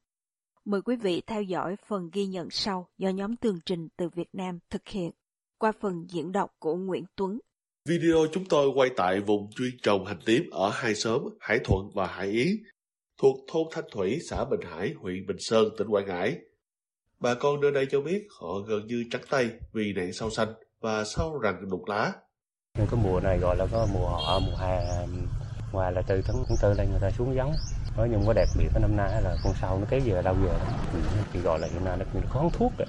Mời 0.64 0.82
quý 0.82 0.96
vị 0.96 1.22
theo 1.26 1.42
dõi 1.42 1.76
phần 1.86 2.10
ghi 2.12 2.26
nhận 2.26 2.50
sau 2.50 2.88
do 2.98 3.08
nhóm 3.08 3.36
tường 3.36 3.58
trình 3.66 3.88
từ 3.96 4.08
Việt 4.08 4.28
Nam 4.32 4.58
thực 4.70 4.88
hiện 4.88 5.10
qua 5.58 5.72
phần 5.80 6.06
diễn 6.08 6.32
đọc 6.32 6.50
của 6.58 6.76
Nguyễn 6.76 7.04
Tuấn. 7.16 7.38
Video 7.88 8.26
chúng 8.32 8.44
tôi 8.48 8.70
quay 8.74 8.90
tại 8.96 9.20
vùng 9.20 9.50
chuyên 9.50 9.70
trồng 9.82 10.04
hành 10.04 10.20
tím 10.24 10.50
ở 10.50 10.70
hai 10.74 10.94
xóm 10.94 11.22
Hải 11.40 11.58
Thuận 11.64 11.90
và 11.94 12.06
Hải 12.06 12.28
Yến, 12.28 12.48
thuộc 13.18 13.36
thôn 13.48 13.66
Thanh 13.72 13.84
Thủy, 13.92 14.18
xã 14.30 14.44
Bình 14.44 14.70
Hải, 14.70 14.94
huyện 15.00 15.26
Bình 15.26 15.38
Sơn, 15.38 15.68
tỉnh 15.78 15.88
Quảng 15.88 16.06
Ngãi. 16.06 16.38
Bà 17.20 17.34
con 17.34 17.60
nơi 17.60 17.70
đây 17.70 17.86
cho 17.90 18.00
biết 18.00 18.28
họ 18.40 18.48
gần 18.66 18.86
như 18.86 19.04
trắng 19.10 19.22
tay 19.30 19.50
vì 19.72 19.92
nạn 19.92 20.12
sâu 20.12 20.30
xanh 20.30 20.54
và 20.80 21.04
sâu 21.04 21.38
rằn 21.38 21.70
đục 21.70 21.82
lá. 21.86 22.12
Cái 22.74 23.00
mùa 23.02 23.20
này 23.20 23.38
gọi 23.38 23.56
là 23.56 23.66
có 23.72 23.86
mùa 23.92 24.08
họ, 24.08 24.40
mùa 24.40 24.56
hè, 24.56 25.06
ngoài 25.72 25.92
là 25.92 26.02
từ 26.02 26.22
tháng 26.22 26.44
tháng 26.48 26.56
tư 26.62 26.74
lên 26.74 26.90
người 26.90 27.00
ta 27.00 27.10
xuống 27.10 27.34
giống. 27.34 27.52
Nói 27.96 28.08
nhưng 28.10 28.22
có 28.26 28.32
đặc 28.32 28.48
biệt 28.58 28.68
cái 28.72 28.82
năm 28.82 28.96
nay 28.96 29.22
là 29.22 29.36
con 29.44 29.52
sâu 29.60 29.78
nó 29.78 29.86
kéo 29.90 30.00
về 30.04 30.22
đau 30.22 30.34
về. 30.34 30.50
Ừ, 30.92 30.98
thì 31.32 31.40
gọi 31.40 31.58
là 31.58 31.68
hiện 31.72 31.84
nay 31.84 31.96
nó 31.96 32.20
khó 32.28 32.48
thuốc 32.52 32.72
rồi. 32.78 32.88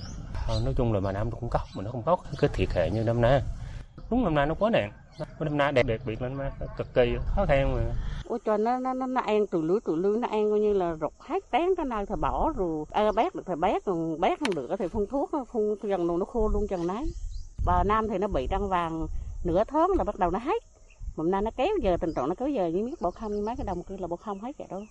Nói 0.65 0.74
chung 0.77 0.94
là 0.94 1.00
mà 1.00 1.12
năm 1.12 1.29
nó 1.29 1.38
cũng 1.39 1.50
có, 1.50 1.60
mà 1.75 1.84
nó 1.84 1.91
không 1.91 2.03
có 2.05 2.17
cái 2.39 2.50
thiệt 2.53 2.70
hại 2.70 2.91
như 2.91 3.03
năm 3.03 3.22
nay. 3.22 3.41
Đúng 4.10 4.24
năm 4.24 4.36
nay 4.36 4.46
nó 4.46 4.53
quá 4.53 4.70
nạn. 4.70 4.91
Năm 5.39 5.57
nay 5.57 5.72
đặc 5.72 6.01
biệt 6.05 6.22
lên 6.22 6.34
mà 6.34 6.51
cực 6.77 6.93
kỳ 6.93 7.15
khó 7.36 7.45
khăn 7.48 7.75
mà. 7.75 7.81
Ủa 8.25 8.38
cho 8.45 8.57
nó 8.57 8.79
nó 8.79 8.93
nó, 8.93 9.07
nó 9.07 9.22
ăn 9.22 9.48
từ 9.48 9.62
lưới 9.62 9.79
từ 9.86 9.95
lưới 9.95 10.17
nó 10.17 10.27
ăn 10.27 10.50
coi 10.50 10.60
như 10.60 10.74
là 10.74 10.95
rụt 11.01 11.13
hết 11.19 11.51
tán 11.51 11.74
cái 11.77 11.86
nơi 11.86 12.05
thì 12.05 12.15
bỏ 12.22 12.51
rồi. 12.55 12.86
À, 12.91 13.12
bét 13.12 13.36
được 13.36 13.43
thì 13.45 13.55
bét 13.55 13.86
còn 13.86 14.19
bét 14.19 14.39
không 14.39 14.55
được 14.55 14.75
thì 14.79 14.88
phun 14.88 15.05
thuốc 15.07 15.31
phun 15.51 15.75
dần 15.84 16.07
nó 16.07 16.25
khô 16.25 16.50
luôn 16.53 16.67
chừng 16.69 16.88
nấy 16.88 17.13
bờ 17.65 17.84
nam 17.86 18.07
thì 18.10 18.17
nó 18.17 18.27
bị 18.27 18.48
răng 18.51 18.69
vàng 18.69 19.07
nửa 19.45 19.63
tháng 19.67 19.89
là 19.98 20.03
bắt 20.03 20.19
đầu 20.19 20.31
nó 20.31 20.39
hết. 20.39 20.63
Mầm 21.15 21.31
nay 21.31 21.41
nó 21.41 21.51
kéo 21.57 21.77
giờ 21.81 21.98
tình 22.01 22.13
trạng 22.15 22.29
nó 22.29 22.36
kéo 22.36 22.48
giờ 22.48 22.67
như 22.67 22.86
biết 22.86 23.01
bộ 23.01 23.12
không 23.12 23.45
mấy 23.45 23.55
cái 23.55 23.65
đồng 23.65 23.84
kia 23.84 23.95
là 24.00 24.07
bộ 24.07 24.15
không 24.15 24.39
hết 24.39 24.57
vậy 24.57 24.67
đó 24.69 24.81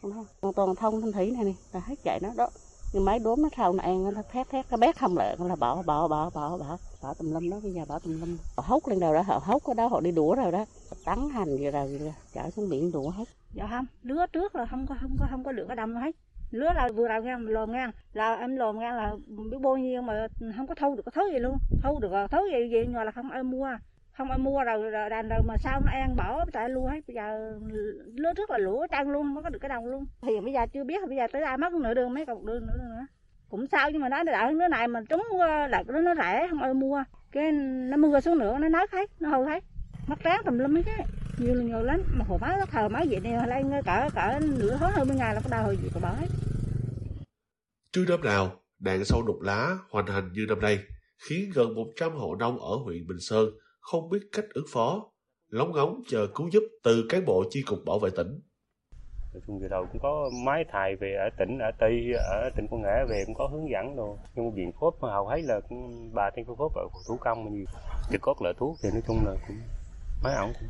không 0.40 0.52
toàn 0.54 0.74
thông 0.74 1.00
thanh 1.00 1.12
thủy 1.12 1.30
này 1.30 1.44
này 1.44 1.56
là 1.72 1.80
hết 1.86 1.94
chạy 2.04 2.20
nó 2.22 2.28
đó. 2.36 2.48
Nhưng 2.94 3.04
mấy 3.04 3.18
đốm 3.18 3.42
nó 3.42 3.48
sau 3.56 3.72
nó 3.72 3.82
ăn 3.82 4.14
nó 4.14 4.22
thét 4.32 4.48
thét 4.48 4.68
cái 4.68 4.78
bé 4.78 4.92
không 4.92 5.16
lại 5.16 5.36
là 5.38 5.56
bỏ 5.56 5.82
bỏ 5.86 6.08
bỏ 6.08 6.30
bỏ 6.30 6.58
bỏ 6.58 6.76
bỏ 7.04 7.14
tùm 7.14 7.32
lum 7.34 7.50
đó 7.50 7.56
bây 7.62 7.72
giờ 7.72 7.82
bỏ 7.88 7.98
tùm 7.98 8.20
lum. 8.20 8.36
Họ 8.56 8.64
hốc 8.66 8.88
lên 8.88 9.00
đầu 9.00 9.14
đó 9.14 9.22
họ 9.22 9.40
hốc 9.44 9.62
cái 9.66 9.74
đó 9.74 9.86
họ 9.86 10.00
đi 10.00 10.12
đũa 10.12 10.34
rồi 10.34 10.52
đó 10.52 10.64
tắn 11.04 11.18
hành 11.32 11.56
gì 11.56 11.70
rồi 11.70 12.00
chở 12.34 12.50
xuống 12.50 12.70
biển 12.70 12.92
đũa 12.92 13.10
hết. 13.10 13.24
Dạ 13.52 13.66
không 13.70 13.86
lứa 14.02 14.26
trước 14.32 14.56
là 14.56 14.66
không 14.66 14.86
có 14.86 14.94
không 15.00 15.16
có 15.20 15.26
không 15.30 15.44
có 15.44 15.52
được 15.52 15.64
cái 15.68 15.76
đâm 15.76 15.96
hết. 15.96 16.16
Lứa 16.50 16.72
là 16.74 16.88
vừa 16.94 17.08
đầu 17.08 17.22
ngang 17.22 17.46
lồm 17.46 17.72
ngang 17.72 17.90
là 18.12 18.34
em 18.34 18.56
lồm 18.56 18.78
ngang 18.78 18.96
là 18.96 19.12
biết 19.50 19.58
bao 19.62 19.76
nhiêu 19.76 20.02
mà 20.02 20.26
không 20.56 20.66
có 20.66 20.74
thu 20.74 20.94
được 20.94 21.02
cái 21.06 21.12
thứ 21.14 21.32
gì 21.32 21.38
luôn. 21.38 21.56
Thu 21.82 21.98
được 22.00 22.10
thứ 22.30 22.38
gì 22.52 22.68
gì 22.70 22.84
nhưng 22.88 22.94
là 22.94 23.10
không 23.10 23.30
ai 23.30 23.42
mua. 23.42 23.68
Không 24.16 24.30
ai 24.30 24.38
mua 24.38 24.64
rồi, 24.64 24.90
rồi 24.90 25.10
đàn 25.10 25.28
rồi 25.28 25.40
mà 25.46 25.56
sao 25.56 25.80
nó 25.80 25.92
ăn 25.92 26.16
bỏ 26.16 26.44
tại 26.52 26.68
luôn 26.68 26.86
hết. 26.86 27.00
Bây 27.06 27.14
giờ 27.14 27.58
lứa 28.14 28.32
trước 28.36 28.50
là 28.50 28.58
lũ 28.58 28.82
trăng 28.90 29.10
luôn 29.10 29.34
mới 29.34 29.42
có 29.42 29.50
được 29.50 29.58
cái 29.58 29.68
đồng 29.68 29.86
luôn. 29.86 30.04
Thì 30.22 30.40
bây 30.40 30.52
giờ 30.52 30.66
chưa 30.72 30.84
biết 30.84 31.06
bây 31.08 31.16
giờ 31.16 31.26
tới 31.32 31.42
ai 31.42 31.58
mất 31.58 31.72
nửa 31.72 31.94
đường 31.94 32.14
mấy 32.14 32.26
cọc 32.26 32.44
đường 32.44 32.66
nữa 32.66 32.74
nữa 32.78 33.06
cũng 33.56 33.66
sao 33.66 33.90
nhưng 33.90 34.00
mà 34.00 34.08
nó 34.08 34.22
đợi 34.22 34.36
hơn 34.36 34.58
ờ, 34.58 34.60
đứa 34.60 34.68
này 34.68 34.88
mà 34.88 35.00
trúng 35.08 35.22
ờ, 35.40 35.68
đợt 35.68 35.82
đó 35.86 36.00
nó 36.00 36.14
rẻ 36.14 36.46
không 36.50 36.62
ai 36.62 36.74
mua. 36.74 37.04
Cái 37.32 37.52
nó 37.90 37.96
mưa 37.96 38.20
xuống 38.20 38.38
nữa 38.38 38.58
nó 38.60 38.68
nát 38.68 38.92
hết 38.92 39.10
nó 39.20 39.28
hư 39.28 39.44
hết 39.44 39.64
mất 40.06 40.18
tráng 40.24 40.42
tùm 40.44 40.58
lum 40.58 40.74
hết 40.74 40.82
cái 40.86 41.06
nhiều 41.38 41.54
là 41.54 41.62
nhiều 41.62 41.82
lắm. 41.82 42.02
Mà 42.18 42.24
hồi 42.28 42.38
báo 42.40 42.56
nó 42.58 42.66
thờ 42.66 42.88
mấy 42.88 43.06
vậy 43.10 43.20
này 43.20 43.48
lên 43.48 43.82
cỡ 43.84 44.08
cỡ 44.14 44.38
nửa 44.58 44.76
tháng 44.80 44.92
hơn 44.92 45.08
mươi 45.08 45.16
ngày 45.16 45.34
là 45.34 45.40
có 45.40 45.48
đau 45.50 45.64
hồi 45.64 45.76
gì 45.82 45.88
có 45.94 46.00
bỏ 46.00 46.08
hết. 46.20 46.26
Chưa 47.92 48.04
năm 48.08 48.20
nào, 48.22 48.60
nạn 48.80 49.04
sâu 49.04 49.22
đục 49.22 49.40
lá 49.42 49.78
hoành 49.90 50.06
hành 50.06 50.32
như 50.32 50.46
năm 50.48 50.60
nay 50.60 50.78
khiến 51.18 51.50
gần 51.54 51.74
100 51.74 52.12
hộ 52.12 52.36
nông 52.36 52.58
ở 52.58 52.76
huyện 52.84 53.06
Bình 53.06 53.20
Sơn 53.20 53.48
không 53.80 54.10
biết 54.10 54.20
cách 54.32 54.44
ứng 54.54 54.66
phó, 54.72 55.10
lóng 55.48 55.72
ngóng 55.72 56.02
chờ 56.08 56.26
cứu 56.34 56.48
giúp 56.52 56.62
từ 56.82 57.04
cán 57.08 57.24
bộ 57.24 57.44
chi 57.50 57.62
cục 57.62 57.78
bảo 57.86 57.98
vệ 57.98 58.10
tỉnh 58.16 58.40
nói 59.34 59.42
chung 59.46 59.58
vừa 59.58 59.68
đầu 59.68 59.86
cũng 59.92 60.00
có 60.02 60.30
máy 60.44 60.64
thầy 60.72 60.96
về 60.96 61.14
ở 61.14 61.30
tỉnh, 61.38 61.58
ở 61.58 61.70
tây, 61.78 62.12
ở 62.30 62.50
tỉnh 62.56 62.66
quảng 62.70 62.82
ngãi 62.82 63.04
về 63.08 63.22
cũng 63.26 63.34
có 63.34 63.46
hướng 63.46 63.70
dẫn 63.70 63.96
rồi 63.96 64.16
nhưng 64.34 64.44
mà 64.44 64.50
biện 64.54 64.72
pháp 64.80 65.00
mà 65.00 65.12
hầu 65.12 65.28
thấy 65.30 65.42
là 65.42 65.60
cũng, 65.68 66.10
bà 66.14 66.30
trên 66.36 66.44
phương 66.44 66.56
pháp 66.56 66.74
ở 66.74 66.88
thủ 67.08 67.16
công 67.20 67.44
mà 67.44 67.50
nhiều. 67.50 67.64
Thì 68.10 68.18
có 68.20 68.34
lợi 68.40 68.52
thuốc 68.56 68.76
thì 68.82 68.90
nói 68.90 69.02
chung 69.06 69.26
là 69.26 69.32
cũng, 69.46 69.56
mấy 70.24 70.34
ổng 70.34 70.52
cũng 70.60 70.68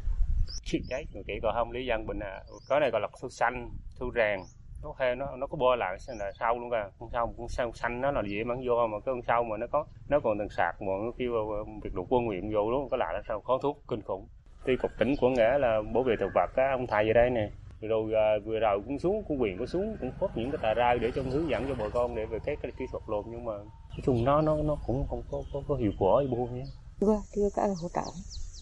chịu 0.64 0.80
cháy. 0.88 1.04
Rồi 1.14 1.24
kỹ 1.26 1.34
còn 1.42 1.54
không 1.54 1.72
lý 1.72 1.86
dân 1.86 2.06
bình 2.06 2.18
à 2.18 2.42
có 2.68 2.80
này 2.80 2.90
gọi 2.90 3.00
là 3.00 3.08
thuốc 3.22 3.32
xanh 3.32 3.70
thuốc 3.98 4.14
rèn 4.14 4.40
nó 4.84 4.94
hay 4.98 5.16
nó 5.16 5.36
nó 5.36 5.46
có 5.46 5.56
bo 5.56 5.76
lại 5.76 5.96
là 6.18 6.32
sau 6.32 6.58
luôn 6.58 6.70
à 6.70 6.90
con 6.98 7.08
sau 7.12 7.34
con 7.38 7.48
sau 7.48 7.72
xanh 7.72 8.00
nó 8.00 8.10
là 8.10 8.22
gì 8.22 8.44
mà 8.44 8.54
vô 8.66 8.86
mà 8.86 8.98
cái 9.00 9.14
con 9.14 9.22
sau 9.22 9.44
mà 9.44 9.56
nó 9.56 9.66
có, 9.66 9.86
nó 10.08 10.20
còn 10.20 10.38
từng 10.38 10.48
sạc 10.48 10.82
mà 10.82 10.92
nó 11.04 11.10
kêu 11.18 11.34
ờ, 11.34 11.64
việc 11.82 11.94
đục 11.94 12.06
quân 12.08 12.24
nguyện 12.24 12.52
vô 12.54 12.70
luôn 12.70 12.88
có 12.90 12.96
lạ 12.96 13.12
là 13.12 13.22
sao? 13.28 13.40
Khó 13.40 13.58
thuốc, 13.62 13.82
kinh 13.88 14.02
khủng. 14.02 14.28
Tuy 14.64 14.76
cục 14.76 14.90
tỉnh 14.98 15.14
của 15.20 15.28
nghĩa 15.28 15.58
là 15.58 15.82
bảo 15.94 16.02
vệ 16.02 16.14
thực 16.20 16.30
vật 16.34 16.50
á, 16.56 16.70
ông 16.72 16.86
thầy 16.86 17.04
về 17.06 17.12
đây 17.12 17.30
nè 17.30 17.50
rồi 17.88 18.14
à, 18.14 18.38
vừa 18.44 18.58
rồi 18.58 18.80
cũng 18.86 18.98
xuống 18.98 19.24
cũng 19.28 19.40
quyền 19.40 19.58
có 19.58 19.66
xuống 19.66 19.96
cũng 20.00 20.12
phát 20.20 20.36
những 20.36 20.50
cái 20.50 20.58
tà 20.62 20.74
ra 20.74 20.94
để 21.00 21.10
cho 21.14 21.22
hướng 21.22 21.48
dẫn 21.48 21.64
cho 21.68 21.74
bà 21.78 21.88
con 21.88 22.14
để 22.14 22.26
về 22.26 22.38
cái, 22.44 22.56
cái 22.62 22.72
kỹ 22.78 22.84
thuật 22.92 23.02
lồn 23.08 23.24
nhưng 23.28 23.44
mà 23.44 23.52
nói 23.52 24.00
chung 24.04 24.24
nó 24.24 24.42
nó 24.42 24.56
nó 24.56 24.76
cũng 24.86 25.06
không 25.10 25.22
có 25.30 25.42
có, 25.52 25.62
có 25.68 25.74
hiệu 25.74 25.92
quả 25.98 26.22
gì 26.22 26.28
buôn 26.30 26.54
nhé. 26.54 26.64
Chưa 27.00 27.20
chưa 27.34 27.48
có 27.56 27.62
hỗ 27.82 27.88
trợ 27.94 28.10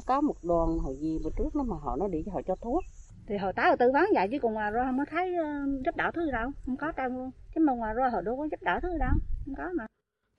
có 0.06 0.20
một 0.20 0.34
đoàn 0.42 0.78
hồi 0.78 0.96
gì 1.00 1.18
bữa 1.24 1.30
trước 1.36 1.56
nó 1.56 1.62
mà 1.62 1.76
họ 1.80 1.96
nó 1.96 2.08
cho 2.26 2.32
họ 2.32 2.40
cho 2.46 2.56
thuốc. 2.56 2.84
Thì 3.28 3.36
hồi 3.36 3.52
tá 3.52 3.62
họ 3.68 3.76
tư 3.76 3.90
vấn 3.92 4.06
vậy 4.14 4.28
chứ 4.30 4.38
còn 4.42 4.54
ngoài 4.54 4.70
ra 4.70 4.84
không 4.84 4.98
có 4.98 5.04
thấy 5.10 5.30
uh, 5.40 5.84
giúp 5.84 5.96
đỡ 5.96 6.10
thứ 6.14 6.24
gì 6.24 6.32
đâu 6.32 6.50
không 6.66 6.76
có 6.76 6.92
đâu 6.96 7.08
luôn. 7.08 7.30
Chứ 7.54 7.60
mà 7.60 7.72
ngoài 7.72 7.94
ra 7.94 8.08
họ 8.12 8.20
đâu 8.20 8.36
có 8.36 8.48
giúp 8.50 8.62
đỡ 8.62 8.78
thứ 8.82 8.88
gì 8.92 8.98
đâu 8.98 9.10
không 9.44 9.54
có 9.56 9.64
mà. 9.78 9.86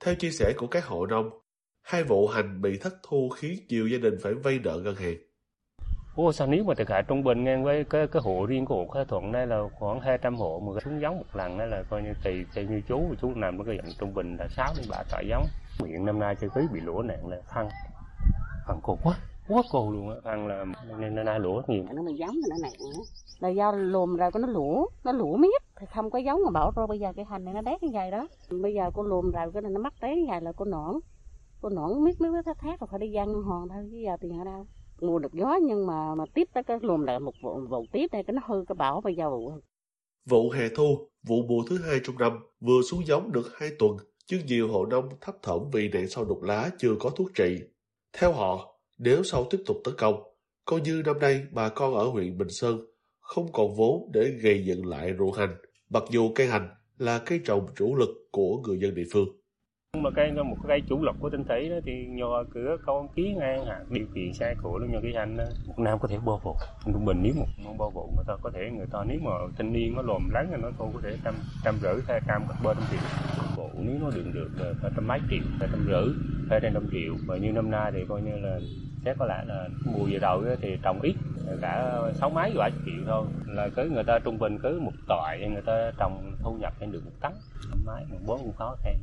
Theo 0.04 0.14
chia 0.14 0.30
sẻ 0.30 0.52
của 0.56 0.66
các 0.66 0.84
hộ 0.86 1.06
nông 1.06 1.30
hai 1.82 2.04
vụ 2.04 2.26
hành 2.26 2.62
bị 2.62 2.78
thất 2.78 2.94
thu 3.08 3.28
khiến 3.28 3.58
nhiều 3.68 3.88
gia 3.88 3.98
đình 3.98 4.14
phải 4.22 4.34
vay 4.34 4.58
nợ 4.64 4.80
ngân 4.84 4.94
hàng 4.94 5.16
Ủa 6.16 6.32
sao 6.32 6.46
nếu 6.46 6.64
mà 6.64 6.74
thiệt 6.74 6.90
hại 6.90 7.02
trung 7.02 7.24
bình 7.24 7.44
ngang 7.44 7.64
với 7.64 7.84
cái 7.84 8.06
cái 8.06 8.22
hộ 8.24 8.46
riêng 8.46 8.64
của 8.64 8.74
hộ 8.74 8.86
Khai 8.86 9.04
Thuận 9.04 9.32
đây 9.32 9.46
là 9.46 9.62
khoảng 9.78 10.00
200 10.00 10.34
hộ 10.34 10.60
mà 10.60 10.80
xuống 10.84 11.00
giống 11.00 11.18
một 11.18 11.24
lần 11.32 11.58
đó 11.58 11.64
là 11.64 11.82
coi 11.90 12.02
như 12.02 12.12
tùy 12.24 12.44
theo 12.54 12.64
như 12.64 12.82
chú 12.88 13.14
chú 13.20 13.34
nằm 13.34 13.56
với 13.58 13.66
cái 13.66 13.76
dạng 13.76 13.92
trung 13.98 14.14
bình 14.14 14.36
là 14.36 14.48
6 14.48 14.72
đến 14.76 14.86
3 14.90 15.02
tạ 15.10 15.20
giống. 15.28 15.46
Huyện 15.80 16.04
năm 16.04 16.18
nay 16.18 16.34
chi 16.34 16.46
phí 16.54 16.60
bị 16.72 16.80
lúa 16.80 17.02
nạn 17.02 17.28
là 17.28 17.36
phân 17.54 17.68
phân 18.66 18.80
cục 18.82 18.98
quá, 19.04 19.14
quá 19.48 19.62
cù 19.70 19.92
luôn 19.92 20.10
á, 20.10 20.16
thăng 20.24 20.46
là 20.46 20.64
nên 20.98 21.14
năm 21.14 21.24
nay 21.24 21.40
lúa 21.40 21.62
nhiều. 21.66 21.84
Nó 21.92 22.02
mà 22.02 22.10
giống 22.10 22.34
nó 22.50 22.56
nặng. 22.62 22.72
Là 23.40 23.48
do 23.48 23.72
lùm 23.72 24.16
ra 24.16 24.30
có 24.30 24.38
nó 24.40 24.48
lũa, 24.48 24.86
nó 25.04 25.12
lũa 25.12 25.36
miết 25.36 25.62
thì 25.76 25.86
không 25.94 26.10
có 26.10 26.18
giống 26.18 26.40
mà 26.44 26.50
bảo 26.50 26.72
rồi 26.76 26.86
bây 26.86 27.00
giờ 27.00 27.12
cái 27.16 27.24
hành 27.24 27.44
này 27.44 27.54
nó 27.54 27.60
đét 27.60 27.82
như 27.82 27.90
vậy 27.92 28.10
đó. 28.10 28.28
Bây 28.62 28.74
giờ 28.74 28.90
con 28.94 29.06
lùm 29.06 29.30
ra 29.30 29.46
cái 29.52 29.62
này 29.62 29.72
nó 29.72 29.80
mắc 29.80 29.94
té 30.00 30.16
như 30.16 30.24
vậy 30.28 30.40
là 30.40 30.52
con 30.52 30.70
nõn. 30.70 30.94
Con 31.62 31.74
nõn 31.74 32.04
miết 32.04 32.20
miết 32.20 32.28
thét 32.46 32.58
thét 32.58 32.80
rồi 32.80 32.88
phải 32.90 32.98
đi 32.98 33.10
gian 33.10 33.32
ngân 33.32 33.42
hòn 33.42 33.68
thôi 33.68 33.88
chứ 33.90 33.96
giờ 33.96 34.16
tiền 34.20 34.38
ở 34.38 34.44
đâu 34.44 34.66
mua 35.06 35.18
được 35.18 35.32
gió 35.32 35.58
nhưng 35.62 35.86
mà 35.86 36.14
mà 36.14 36.24
tiếp 36.34 36.48
tới 36.54 36.62
cái 36.62 36.78
lùm 36.82 37.02
lại 37.02 37.20
một 37.20 37.34
vụ, 37.42 37.60
vụ 37.68 37.86
tiếp 37.92 38.06
đây 38.12 38.22
cái 38.26 38.34
nó 38.34 38.42
hư 38.46 38.64
cái 38.68 38.74
bảo 38.74 39.00
bây 39.00 39.14
giờ 39.14 39.30
vụ. 39.30 39.52
Vụ 40.28 40.50
hè 40.50 40.68
thu 40.68 41.08
vụ 41.22 41.42
mùa 41.48 41.62
thứ 41.68 41.78
hai 41.78 42.00
trong 42.04 42.18
năm 42.18 42.32
vừa 42.60 42.82
xuống 42.82 43.06
giống 43.06 43.32
được 43.32 43.58
hai 43.58 43.70
tuần 43.78 43.96
nhưng 44.30 44.46
nhiều 44.46 44.68
hộ 44.68 44.86
nông 44.86 45.08
thấp 45.20 45.34
thỏm 45.42 45.70
vì 45.72 45.88
nạn 45.88 46.08
sâu 46.08 46.24
đục 46.24 46.42
lá 46.42 46.70
chưa 46.78 46.94
có 47.00 47.10
thuốc 47.10 47.30
trị. 47.34 47.58
Theo 48.12 48.32
họ 48.32 48.78
nếu 48.98 49.22
sâu 49.22 49.46
tiếp 49.50 49.58
tục 49.66 49.76
tấn 49.84 49.94
công 49.98 50.22
coi 50.64 50.80
như 50.80 51.02
năm 51.06 51.18
nay 51.18 51.46
bà 51.50 51.68
con 51.68 51.94
ở 51.94 52.04
huyện 52.04 52.38
Bình 52.38 52.50
Sơn 52.50 52.86
không 53.20 53.52
còn 53.52 53.74
vốn 53.76 54.10
để 54.12 54.30
gây 54.42 54.64
dựng 54.64 54.86
lại 54.86 55.14
ruộng 55.18 55.32
hành 55.32 55.56
mặc 55.90 56.02
dù 56.10 56.32
cây 56.34 56.46
hành 56.46 56.68
là 56.98 57.18
cây 57.26 57.40
trồng 57.44 57.66
chủ 57.76 57.96
lực 57.96 58.08
của 58.30 58.56
người 58.66 58.78
dân 58.80 58.94
địa 58.94 59.06
phương 59.12 59.28
mà 60.02 60.10
cây 60.10 60.32
một 60.32 60.56
cái 60.68 60.80
chủ 60.88 61.02
lực 61.02 61.16
của 61.18 61.30
tinh 61.30 61.44
thủy 61.44 61.68
đó 61.68 61.76
thì 61.84 62.06
nhờ 62.06 62.44
cửa 62.54 62.76
con 62.86 63.08
ký 63.08 63.34
ngang 63.38 63.66
hạt 63.66 63.80
điều 63.90 64.06
kiện 64.14 64.32
xe 64.34 64.54
cổ 64.62 64.78
nó 64.78 64.86
nhờ 64.86 65.00
cái 65.02 65.12
hành 65.16 65.36
đó. 65.36 65.44
một 65.66 65.78
năm 65.78 65.98
có 65.98 66.08
thể 66.08 66.18
bao 66.26 66.40
vụ 66.42 66.56
trung 66.84 67.04
bình 67.04 67.18
nếu 67.22 67.32
một 67.36 67.46
non 67.64 67.78
bao 67.78 67.90
vụ 67.90 68.10
người 68.16 68.24
ta 68.26 68.34
có 68.42 68.50
thể 68.50 68.70
người 68.70 68.86
ta 68.92 68.98
nếu 69.06 69.18
mà 69.22 69.30
thanh 69.58 69.72
niên 69.72 69.96
nó 69.96 70.02
lồm 70.02 70.30
lắng 70.32 70.48
thì 70.50 70.56
nó 70.62 70.70
thôi 70.78 70.88
có 70.94 71.00
thể 71.02 71.16
trăm 71.24 71.34
trăm 71.64 71.74
rưỡi 71.82 71.94
hai 72.08 72.20
trăm 72.26 72.42
hoặc 72.46 72.58
ba 72.64 72.74
trăm 72.74 72.82
triệu 72.90 73.00
vụ 73.56 73.68
nếu 73.78 73.96
nó 74.00 74.10
được 74.10 74.50
được 74.58 74.74
phải 74.82 74.90
trăm 74.96 75.06
mấy 75.06 75.20
triệu 75.30 75.42
phải 75.58 75.68
trăm 75.72 75.86
rưỡi 75.86 76.14
phải 76.48 76.60
trên 76.60 76.74
trăm 76.74 76.86
triệu 76.92 77.14
và 77.26 77.36
như 77.36 77.52
năm 77.52 77.70
nay 77.70 77.92
thì 77.94 78.04
coi 78.08 78.22
như 78.22 78.36
là 78.36 78.60
sẽ 79.04 79.14
có 79.18 79.26
lại 79.26 79.46
là 79.46 79.68
mùa 79.84 80.04
về 80.10 80.18
đầu 80.18 80.44
thì 80.60 80.78
trồng 80.82 81.00
ít 81.00 81.14
cả 81.60 82.00
sáu 82.14 82.30
mấy 82.30 82.52
vài 82.54 82.70
triệu 82.86 83.04
thôi. 83.06 83.26
Là 83.46 83.68
cứ 83.76 83.90
người 83.90 84.04
ta 84.04 84.18
trung 84.18 84.38
bình 84.38 84.58
cứ 84.62 84.80
một 84.84 84.92
tỏi 85.08 85.38
người 85.52 85.62
ta 85.62 85.90
trồng 85.98 86.32
thu 86.42 86.56
nhập 86.60 86.72
lên 86.80 86.92
được 86.92 87.02
một 87.04 87.12
tấn. 87.20 87.32
Mấy 87.86 88.04
một 88.10 88.18
bốn 88.26 88.38
cũng 88.38 88.52
khó 88.52 88.76
thêm 88.82 88.94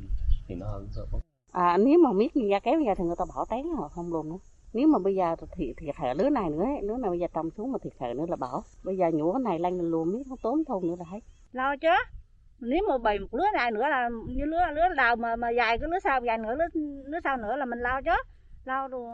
thì 0.52 0.60
nó 0.60 0.66
hơn 0.66 0.88
rồi 0.90 1.06
à 1.52 1.76
nếu 1.78 1.98
mà 1.98 2.10
như 2.34 2.48
ra 2.50 2.60
kéo 2.60 2.80
ra 2.86 2.94
thì 2.98 3.04
người 3.04 3.16
ta 3.18 3.24
bỏ 3.34 3.44
tán 3.50 3.62
họ 3.76 3.88
không 3.88 4.12
luôn 4.12 4.28
nữa. 4.28 4.36
Nếu 4.72 4.88
mà 4.88 4.98
bây 4.98 5.14
giờ 5.14 5.36
thì 5.56 5.74
thiệt 5.76 5.94
hại 5.96 6.14
lứa 6.14 6.30
này 6.30 6.50
nữa 6.50 6.64
lứa 6.82 6.96
này 6.96 7.10
bây 7.10 7.18
giờ 7.18 7.26
trồng 7.34 7.50
xuống 7.50 7.72
mà 7.72 7.78
thiệt 7.82 7.92
hại 8.00 8.14
nữa 8.14 8.24
là 8.28 8.36
bỏ. 8.36 8.62
Bây 8.84 8.96
giờ 8.96 9.10
nhổ 9.12 9.32
cái 9.32 9.42
này 9.44 9.58
lên 9.58 9.78
luôn 9.90 10.12
biết 10.12 10.22
nó 10.30 10.36
tốn 10.42 10.64
thôn 10.64 10.82
nữa 10.86 10.94
là 10.98 11.04
thấy 11.10 11.20
lo 11.52 11.76
chứ. 11.76 11.88
Nếu 12.60 12.80
mà 12.88 12.98
bày 12.98 13.18
một 13.18 13.34
lứa 13.34 13.44
này 13.54 13.70
nữa 13.70 13.88
là 13.88 14.08
như 14.28 14.44
lứa 14.44 14.60
lứa 14.72 14.82
đầu 14.96 15.16
mà 15.16 15.36
mà 15.36 15.50
dài 15.50 15.78
cái 15.78 15.88
lứa 15.88 15.98
sau 16.04 16.20
dài 16.24 16.38
nữa 16.38 16.54
lứa 16.54 16.66
lứa 17.04 17.18
sau 17.24 17.36
nữa 17.36 17.56
là 17.56 17.64
mình 17.64 17.78
lo 17.78 18.02
chứ. 18.02 18.16
Lo 18.64 18.88
rồi 18.88 19.12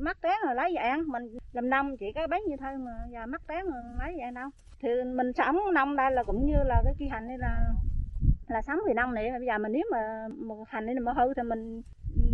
mắc 0.00 0.18
tán 0.22 0.38
rồi 0.46 0.54
lấy 0.54 0.72
về 0.74 0.82
ăn. 0.82 1.02
Mình 1.06 1.22
làm 1.52 1.70
năm 1.70 1.96
chỉ 1.96 2.12
cái 2.14 2.26
bánh 2.26 2.42
như 2.48 2.56
thôi 2.60 2.70
mà 2.78 2.92
giờ 3.12 3.26
mắc 3.26 3.42
tán 3.46 3.64
rồi 3.64 3.82
lấy 3.98 4.12
về 4.16 4.22
ăn 4.22 4.34
đâu. 4.34 4.48
Thì 4.80 4.88
mình 5.14 5.32
sống 5.32 5.56
năm 5.74 5.96
đây 5.96 6.10
là 6.10 6.22
cũng 6.22 6.46
như 6.46 6.56
là 6.64 6.82
cái 6.84 6.94
kỳ 6.98 7.08
hành 7.08 7.28
đây 7.28 7.38
là 7.38 7.72
là 8.48 8.62
sống 8.62 8.78
thì 8.86 8.94
năm 8.94 9.14
này 9.14 9.30
bây 9.30 9.46
giờ 9.46 9.58
mình 9.58 9.72
nếu 9.72 9.82
mà 9.90 10.28
một 10.36 10.68
hành 10.68 10.86
này 10.86 10.94
mà 10.94 11.12
hư 11.12 11.34
thì 11.34 11.42
mình 11.42 11.82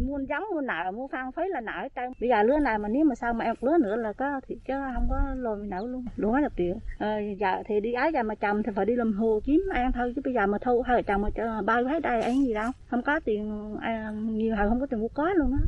mua 0.06 0.18
giống 0.28 0.44
mua 0.54 0.60
nợ 0.60 0.90
mua 0.94 1.08
phan 1.08 1.32
phí 1.36 1.42
là 1.48 1.60
nợ 1.60 1.88
trơn. 1.96 2.12
Bây 2.20 2.28
giờ 2.28 2.42
lứa 2.42 2.58
này 2.58 2.78
mà 2.78 2.88
nếu 2.88 3.04
mà 3.04 3.14
sao 3.14 3.34
mà 3.34 3.44
em 3.44 3.54
lứa 3.60 3.76
nữa 3.80 3.96
là 3.96 4.12
có 4.12 4.40
thì 4.48 4.54
chứ 4.68 4.74
không 4.94 5.06
có 5.10 5.34
lôi 5.36 5.66
nợ 5.66 5.86
luôn 5.86 6.04
lúa 6.16 6.40
được 6.40 6.52
triệu. 6.56 6.74
À, 6.98 7.18
giờ 7.38 7.62
thì 7.66 7.80
đi 7.80 7.92
ái 7.92 8.12
giờ 8.12 8.22
mà 8.22 8.34
chồng 8.34 8.62
thì 8.62 8.72
phải 8.76 8.86
đi 8.86 8.96
làm 8.96 9.12
hồ 9.12 9.40
kiếm 9.44 9.62
ăn 9.72 9.92
thôi 9.92 10.12
chứ 10.16 10.22
bây 10.24 10.34
giờ 10.34 10.46
mà 10.46 10.58
thu 10.60 10.82
hai 10.82 11.02
chồng 11.02 11.22
mà 11.22 11.62
bao 11.62 11.84
hết 11.84 12.02
đây 12.02 12.22
ăn 12.22 12.34
gì 12.46 12.54
đâu. 12.54 12.70
Không 12.90 13.02
có 13.02 13.20
tiền 13.24 13.76
à, 13.80 14.12
nhiều 14.14 14.56
hồi 14.56 14.68
không 14.68 14.80
có 14.80 14.86
tiền 14.86 15.00
mua 15.00 15.08
có 15.08 15.32
luôn 15.34 15.52
á. 15.52 15.62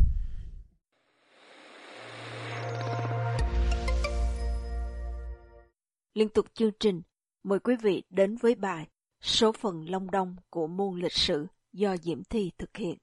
Liên 6.15 6.29
tục 6.29 6.47
chương 6.55 6.71
trình, 6.81 7.03
mời 7.45 7.59
quý 7.59 7.77
vị 7.83 8.03
đến 8.11 8.37
với 8.41 8.55
bài 8.55 8.87
Số 9.23 9.53
phần 9.53 9.85
Long 9.89 10.11
Đông 10.11 10.37
của 10.51 10.67
môn 10.67 11.01
lịch 11.01 11.13
sử 11.13 11.47
do 11.73 11.97
Diễm 11.97 12.19
Thi 12.31 12.51
thực 12.59 12.77
hiện. 12.77 12.95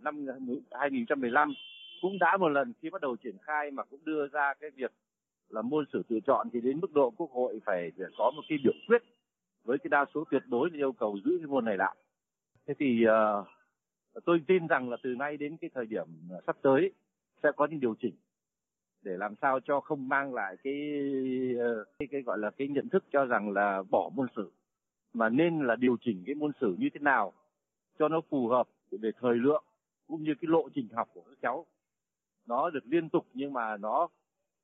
Năm 0.00 0.26
2015 0.70 1.54
cũng 2.02 2.18
đã 2.18 2.36
một 2.36 2.48
lần 2.48 2.72
khi 2.82 2.90
bắt 2.90 3.00
đầu 3.00 3.16
triển 3.16 3.36
khai 3.42 3.70
mà 3.70 3.84
cũng 3.84 4.00
đưa 4.04 4.26
ra 4.32 4.54
cái 4.60 4.70
việc 4.70 4.92
là 5.48 5.62
môn 5.62 5.84
sử 5.92 6.02
tự 6.08 6.20
chọn 6.26 6.48
thì 6.52 6.60
đến 6.60 6.80
mức 6.80 6.92
độ 6.92 7.10
quốc 7.10 7.30
hội 7.32 7.60
phải 7.64 7.92
có 8.18 8.30
một 8.36 8.42
cái 8.48 8.58
biểu 8.64 8.72
quyết 8.88 9.02
với 9.64 9.78
cái 9.78 9.88
đa 9.88 10.04
số 10.14 10.24
tuyệt 10.30 10.42
đối 10.46 10.70
yêu 10.74 10.92
cầu 10.92 11.18
giữ 11.24 11.38
cái 11.38 11.46
môn 11.46 11.64
này 11.64 11.76
lại. 11.76 11.96
Thế 12.66 12.74
thì 12.78 13.04
uh, 13.06 13.46
tôi 14.24 14.40
tin 14.46 14.66
rằng 14.66 14.90
là 14.90 14.96
từ 15.02 15.14
nay 15.14 15.36
đến 15.36 15.56
cái 15.56 15.70
thời 15.74 15.86
điểm 15.86 16.06
sắp 16.46 16.56
tới 16.62 16.92
sẽ 17.42 17.48
có 17.56 17.66
những 17.66 17.80
điều 17.80 17.94
chỉnh 18.00 18.14
để 19.02 19.16
làm 19.16 19.34
sao 19.42 19.60
cho 19.60 19.80
không 19.80 20.08
mang 20.08 20.34
lại 20.34 20.56
cái 20.64 20.74
ờ, 21.58 21.84
cái, 21.98 22.08
cái 22.10 22.22
gọi 22.22 22.38
là 22.38 22.50
cái 22.50 22.68
nhận 22.68 22.88
thức 22.88 23.04
cho 23.12 23.24
rằng 23.24 23.50
là 23.50 23.82
bỏ 23.90 24.10
môn 24.14 24.26
sử 24.36 24.50
mà 25.14 25.28
nên 25.28 25.60
là 25.60 25.76
điều 25.76 25.96
chỉnh 26.00 26.22
cái 26.26 26.34
môn 26.34 26.52
sử 26.60 26.76
như 26.78 26.88
thế 26.94 27.00
nào 27.00 27.32
cho 27.98 28.08
nó 28.08 28.20
phù 28.30 28.48
hợp 28.48 28.68
về 28.90 29.10
thời 29.20 29.34
lượng 29.34 29.64
cũng 30.08 30.22
như 30.22 30.34
cái 30.40 30.48
lộ 30.48 30.68
trình 30.74 30.88
học 30.92 31.08
của 31.14 31.20
các 31.20 31.38
cháu. 31.42 31.66
Nó 32.46 32.70
được 32.70 32.84
liên 32.84 33.08
tục 33.08 33.26
nhưng 33.34 33.52
mà 33.52 33.76
nó 33.76 34.08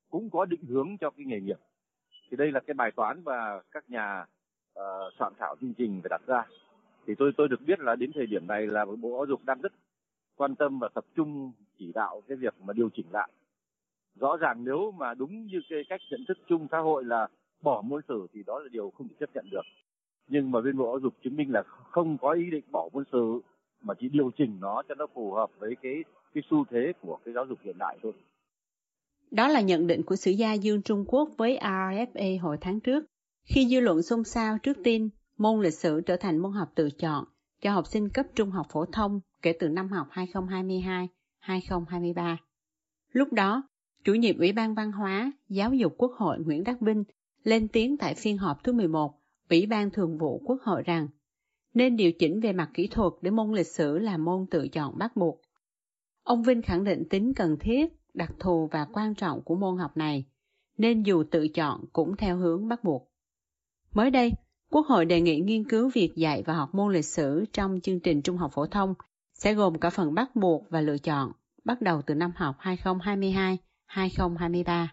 cũng 0.09 0.29
có 0.29 0.45
định 0.45 0.63
hướng 0.67 0.97
cho 0.97 1.09
cái 1.09 1.25
nghề 1.25 1.39
nghiệp. 1.39 1.59
Thì 2.29 2.37
đây 2.37 2.51
là 2.51 2.59
cái 2.59 2.73
bài 2.73 2.91
toán 2.91 3.23
và 3.23 3.61
các 3.71 3.89
nhà 3.89 4.25
uh, 4.79 4.83
soạn 5.19 5.33
thảo 5.39 5.55
chương 5.61 5.73
trình 5.73 5.99
phải 6.03 6.09
đặt 6.09 6.21
ra. 6.27 6.43
Thì 7.07 7.15
tôi 7.17 7.31
tôi 7.37 7.47
được 7.47 7.61
biết 7.67 7.79
là 7.79 7.95
đến 7.95 8.11
thời 8.13 8.25
điểm 8.25 8.47
này 8.47 8.67
là 8.67 8.85
bộ 8.85 9.17
giáo 9.17 9.25
dục 9.25 9.41
đang 9.45 9.61
rất 9.61 9.73
quan 10.35 10.55
tâm 10.55 10.79
và 10.79 10.89
tập 10.93 11.05
trung 11.15 11.51
chỉ 11.77 11.91
đạo 11.93 12.21
cái 12.27 12.37
việc 12.37 12.53
mà 12.63 12.73
điều 12.73 12.89
chỉnh 12.89 13.05
lại. 13.11 13.29
Rõ 14.15 14.37
ràng 14.37 14.63
nếu 14.63 14.91
mà 14.91 15.13
đúng 15.13 15.45
như 15.45 15.61
cái 15.69 15.83
cách 15.89 16.01
nhận 16.11 16.25
thức 16.27 16.37
chung 16.47 16.67
xã 16.71 16.79
hội 16.79 17.03
là 17.03 17.27
bỏ 17.61 17.81
môn 17.81 18.01
sử 18.07 18.27
thì 18.33 18.43
đó 18.43 18.59
là 18.59 18.69
điều 18.71 18.89
không 18.89 19.07
thể 19.07 19.15
chấp 19.19 19.29
nhận 19.33 19.45
được 19.51 19.65
nhưng 20.27 20.51
mà 20.51 20.61
bên 20.61 20.77
bộ 20.77 20.85
giáo 20.85 20.99
dục 20.99 21.13
chứng 21.23 21.35
minh 21.35 21.51
là 21.51 21.63
không 21.91 22.17
có 22.17 22.31
ý 22.31 22.51
định 22.51 22.63
bỏ 22.71 22.89
môn 22.93 23.03
sử 23.11 23.39
mà 23.81 23.93
chỉ 23.99 24.09
điều 24.09 24.31
chỉnh 24.37 24.57
nó 24.59 24.81
cho 24.89 24.95
nó 24.95 25.07
phù 25.13 25.31
hợp 25.31 25.49
với 25.59 25.75
cái 25.81 26.03
cái 26.33 26.43
xu 26.49 26.65
thế 26.71 26.93
của 27.01 27.19
cái 27.25 27.33
giáo 27.33 27.45
dục 27.45 27.59
hiện 27.63 27.77
đại 27.77 27.97
thôi. 28.03 28.13
Đó 29.31 29.47
là 29.47 29.61
nhận 29.61 29.87
định 29.87 30.03
của 30.03 30.15
sử 30.15 30.31
gia 30.31 30.53
Dương 30.53 30.81
Trung 30.81 31.05
Quốc 31.07 31.29
với 31.37 31.57
RFA 31.61 32.41
hồi 32.41 32.57
tháng 32.61 32.79
trước, 32.79 33.05
khi 33.45 33.67
dư 33.67 33.79
luận 33.79 34.01
xôn 34.01 34.23
xao 34.23 34.57
trước 34.63 34.77
tin 34.83 35.09
môn 35.37 35.61
lịch 35.61 35.73
sử 35.73 36.01
trở 36.01 36.17
thành 36.17 36.37
môn 36.37 36.51
học 36.51 36.71
tự 36.75 36.89
chọn 36.89 37.25
cho 37.61 37.71
học 37.71 37.87
sinh 37.87 38.09
cấp 38.09 38.25
trung 38.35 38.51
học 38.51 38.65
phổ 38.69 38.85
thông 38.85 39.19
kể 39.41 39.53
từ 39.59 39.69
năm 39.69 39.89
học 39.89 40.07
2022-2023. 41.41 42.35
Lúc 43.11 43.33
đó, 43.33 43.63
chủ 44.03 44.13
nhiệm 44.13 44.37
Ủy 44.37 44.51
ban 44.51 44.75
Văn 44.75 44.91
hóa, 44.91 45.31
Giáo 45.49 45.73
dục 45.73 45.93
Quốc 45.97 46.11
hội 46.11 46.37
Nguyễn 46.39 46.63
Đắc 46.63 46.81
Vinh 46.81 47.03
lên 47.43 47.67
tiếng 47.67 47.97
tại 47.97 48.15
phiên 48.17 48.37
họp 48.37 48.63
thứ 48.63 48.73
11 48.73 49.19
Ủy 49.49 49.65
ban 49.65 49.91
Thường 49.91 50.17
vụ 50.17 50.41
Quốc 50.45 50.61
hội 50.61 50.83
rằng 50.83 51.07
nên 51.73 51.95
điều 51.95 52.11
chỉnh 52.11 52.39
về 52.39 52.53
mặt 52.53 52.69
kỹ 52.73 52.87
thuật 52.87 53.13
để 53.21 53.31
môn 53.31 53.51
lịch 53.51 53.67
sử 53.67 53.97
là 53.97 54.17
môn 54.17 54.45
tự 54.51 54.67
chọn 54.67 54.97
bắt 54.97 55.15
buộc. 55.15 55.41
Ông 56.23 56.43
Vinh 56.43 56.61
khẳng 56.61 56.83
định 56.83 57.03
tính 57.09 57.33
cần 57.33 57.57
thiết, 57.59 57.93
đặc 58.13 58.31
thù 58.39 58.69
và 58.71 58.87
quan 58.93 59.15
trọng 59.15 59.41
của 59.41 59.55
môn 59.55 59.77
học 59.77 59.97
này, 59.97 60.25
nên 60.77 61.03
dù 61.03 61.23
tự 61.31 61.47
chọn 61.47 61.85
cũng 61.93 62.17
theo 62.17 62.37
hướng 62.37 62.67
bắt 62.67 62.83
buộc. 62.83 63.11
Mới 63.93 64.11
đây, 64.11 64.31
Quốc 64.71 64.87
hội 64.87 65.05
đề 65.05 65.21
nghị 65.21 65.39
nghiên 65.39 65.69
cứu 65.69 65.89
việc 65.93 66.11
dạy 66.15 66.43
và 66.45 66.53
học 66.53 66.75
môn 66.75 66.93
lịch 66.93 67.05
sử 67.05 67.45
trong 67.53 67.79
chương 67.83 67.99
trình 67.99 68.21
trung 68.21 68.37
học 68.37 68.51
phổ 68.53 68.65
thông 68.65 68.93
sẽ 69.33 69.53
gồm 69.53 69.79
cả 69.79 69.89
phần 69.89 70.13
bắt 70.13 70.35
buộc 70.35 70.69
và 70.69 70.81
lựa 70.81 70.97
chọn, 70.97 71.31
bắt 71.63 71.81
đầu 71.81 72.01
từ 72.01 72.15
năm 72.15 72.31
học 72.35 72.55
2022-2023. 72.59 74.87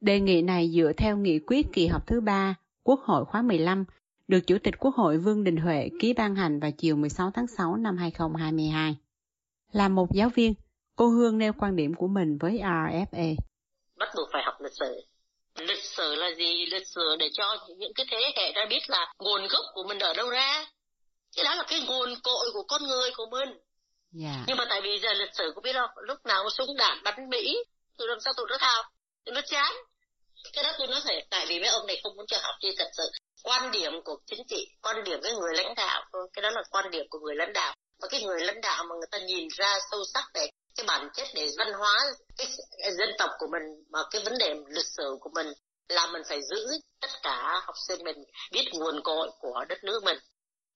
Đề 0.00 0.20
nghị 0.20 0.42
này 0.42 0.70
dựa 0.74 0.92
theo 0.96 1.16
nghị 1.16 1.38
quyết 1.38 1.66
kỳ 1.72 1.86
họp 1.86 2.06
thứ 2.06 2.20
ba 2.20 2.54
Quốc 2.86 3.00
hội 3.00 3.24
khóa 3.24 3.42
15 3.42 3.84
được 4.28 4.40
Chủ 4.46 4.56
tịch 4.64 4.74
Quốc 4.78 4.94
hội 4.94 5.18
Vương 5.18 5.44
Đình 5.44 5.56
Huệ 5.56 5.88
ký 6.00 6.12
ban 6.12 6.34
hành 6.34 6.60
vào 6.60 6.70
chiều 6.78 6.96
16 6.96 7.30
tháng 7.34 7.46
6 7.58 7.76
năm 7.76 7.96
2022. 7.96 8.96
Là 9.72 9.88
một 9.88 10.06
giáo 10.14 10.28
viên, 10.34 10.54
cô 10.96 11.08
Hương 11.08 11.38
nêu 11.38 11.52
quan 11.58 11.76
điểm 11.76 11.94
của 11.94 12.06
mình 12.06 12.38
với 12.40 12.52
RFA. 12.52 13.34
Bắt 13.98 14.08
buộc 14.16 14.28
phải 14.32 14.42
học 14.44 14.54
lịch 14.60 14.72
sử. 14.72 15.02
Lịch 15.58 15.84
sử 15.84 16.14
là 16.14 16.30
gì? 16.38 16.66
Lịch 16.66 16.86
sử 16.86 17.16
để 17.18 17.28
cho 17.32 17.56
những 17.78 17.92
cái 17.94 18.06
thế 18.10 18.32
hệ 18.36 18.52
đã 18.52 18.66
biết 18.70 18.80
là 18.88 19.14
nguồn 19.18 19.40
gốc 19.40 19.64
của 19.74 19.84
mình 19.88 19.98
ở 19.98 20.14
đâu 20.14 20.30
ra. 20.30 20.66
Cái 21.36 21.44
đó 21.44 21.54
là 21.54 21.64
cái 21.68 21.80
nguồn 21.80 22.08
cội 22.24 22.50
của 22.54 22.64
con 22.68 22.82
người 22.82 23.10
của 23.16 23.26
mình. 23.30 23.48
Yeah. 23.48 23.60
Dạ. 24.12 24.44
Nhưng 24.46 24.56
mà 24.56 24.64
tại 24.68 24.80
vì 24.82 24.98
giờ 25.02 25.12
lịch 25.12 25.34
sử 25.34 25.52
có 25.54 25.60
biết 25.60 25.72
không? 25.72 25.90
Lúc 25.96 26.18
nào 26.26 26.50
súng 26.50 26.76
đạn 26.78 26.98
bắn 27.04 27.30
Mỹ, 27.30 27.64
tôi 27.98 28.08
làm 28.08 28.20
sao 28.20 28.32
tụi 28.36 28.46
nó 28.50 28.56
học? 28.60 28.86
Tụi 29.24 29.34
nó 29.34 29.40
chán. 29.46 29.72
Cái 30.52 30.64
đó 30.64 30.72
tôi 30.78 30.86
nói 30.86 31.00
phải 31.04 31.26
tại 31.30 31.46
vì 31.48 31.60
mấy 31.60 31.68
ông 31.68 31.86
này 31.86 32.00
không 32.02 32.16
muốn 32.16 32.26
cho 32.26 32.38
học 32.42 32.54
chi 32.60 32.68
thật 32.78 32.90
sự. 32.96 33.10
Quan 33.42 33.70
điểm 33.70 33.92
của 34.04 34.18
chính 34.26 34.42
trị 34.48 34.66
quan 34.82 35.04
điểm 35.04 35.20
cái 35.22 35.32
người 35.32 35.54
lãnh 35.54 35.74
đạo 35.74 36.04
cái 36.32 36.42
đó 36.42 36.50
là 36.50 36.62
quan 36.70 36.90
điểm 36.90 37.06
của 37.10 37.18
người 37.18 37.34
lãnh 37.34 37.52
đạo. 37.52 37.74
Và 38.00 38.08
cái 38.10 38.22
người 38.22 38.40
lãnh 38.40 38.60
đạo 38.60 38.84
mà 38.84 38.94
người 38.94 39.08
ta 39.10 39.18
nhìn 39.18 39.48
ra 39.56 39.78
sâu 39.90 40.00
sắc 40.14 40.24
về 40.34 40.48
cái 40.76 40.86
bản 40.86 41.08
chất 41.14 41.28
để 41.34 41.48
văn 41.58 41.72
hóa 41.72 41.96
cái, 42.36 42.46
cái 42.82 42.92
dân 42.92 43.08
tộc 43.18 43.30
của 43.38 43.46
mình 43.52 43.62
mà 43.90 43.98
cái 44.10 44.22
vấn 44.24 44.38
đề 44.38 44.54
lịch 44.68 44.86
sử 44.96 45.16
của 45.20 45.30
mình 45.34 45.46
là 45.88 46.06
mình 46.06 46.22
phải 46.28 46.40
giữ 46.42 46.66
tất 47.00 47.10
cả 47.22 47.60
học 47.66 47.74
sinh 47.88 48.04
mình 48.04 48.16
biết 48.52 48.64
nguồn 48.72 49.02
cội 49.02 49.30
của 49.40 49.64
đất 49.68 49.84
nước 49.84 50.04
mình. 50.04 50.18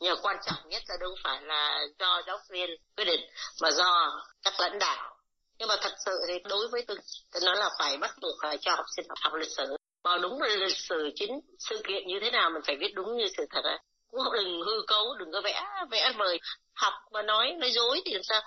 Nhưng 0.00 0.19
quan 0.23 0.37
trọng 0.47 0.69
nhất 0.69 0.83
là 0.89 0.97
đâu 1.00 1.11
phải 1.25 1.43
là 1.43 1.79
do 1.99 2.23
giáo 2.27 2.39
viên 2.50 2.71
quyết 2.97 3.05
định 3.05 3.21
mà 3.62 3.71
do 3.71 4.23
các 4.43 4.55
lãnh 4.59 4.79
đạo 4.79 5.17
nhưng 5.61 5.69
mà 5.69 5.75
thật 5.83 5.95
sự 6.05 6.12
thì 6.29 6.35
đối 6.49 6.69
với 6.73 6.85
tôi 6.88 6.97
tôi 7.33 7.43
nói 7.47 7.57
là 7.57 7.71
phải 7.79 7.99
bắt 7.99 8.11
buộc 8.23 8.35
phải 8.43 8.59
cho 8.61 8.71
học 8.76 8.87
sinh 8.97 9.07
học, 9.09 9.19
học 9.23 9.33
lịch 9.40 9.49
sử 9.57 9.76
và 10.05 10.19
đúng 10.23 10.43
lịch 10.43 10.76
sử 10.76 11.11
chính 11.14 11.40
sự 11.59 11.81
kiện 11.85 12.07
như 12.07 12.19
thế 12.23 12.31
nào 12.31 12.50
mình 12.50 12.62
phải 12.67 12.76
viết 12.81 12.95
đúng 12.95 13.17
như 13.17 13.26
sự 13.37 13.47
thật 13.50 13.64
á 13.64 13.79
cũng 14.11 14.21
đừng 14.33 14.62
hư 14.67 14.73
cấu 14.87 15.05
đừng 15.19 15.33
có 15.33 15.40
vẽ 15.45 15.62
vẽ 15.90 16.12
vời 16.19 16.40
học 16.75 16.93
mà 17.12 17.23
nói 17.23 17.52
nói 17.61 17.71
dối 17.71 18.00
thì 18.05 18.12
làm 18.12 18.23
sao 18.23 18.40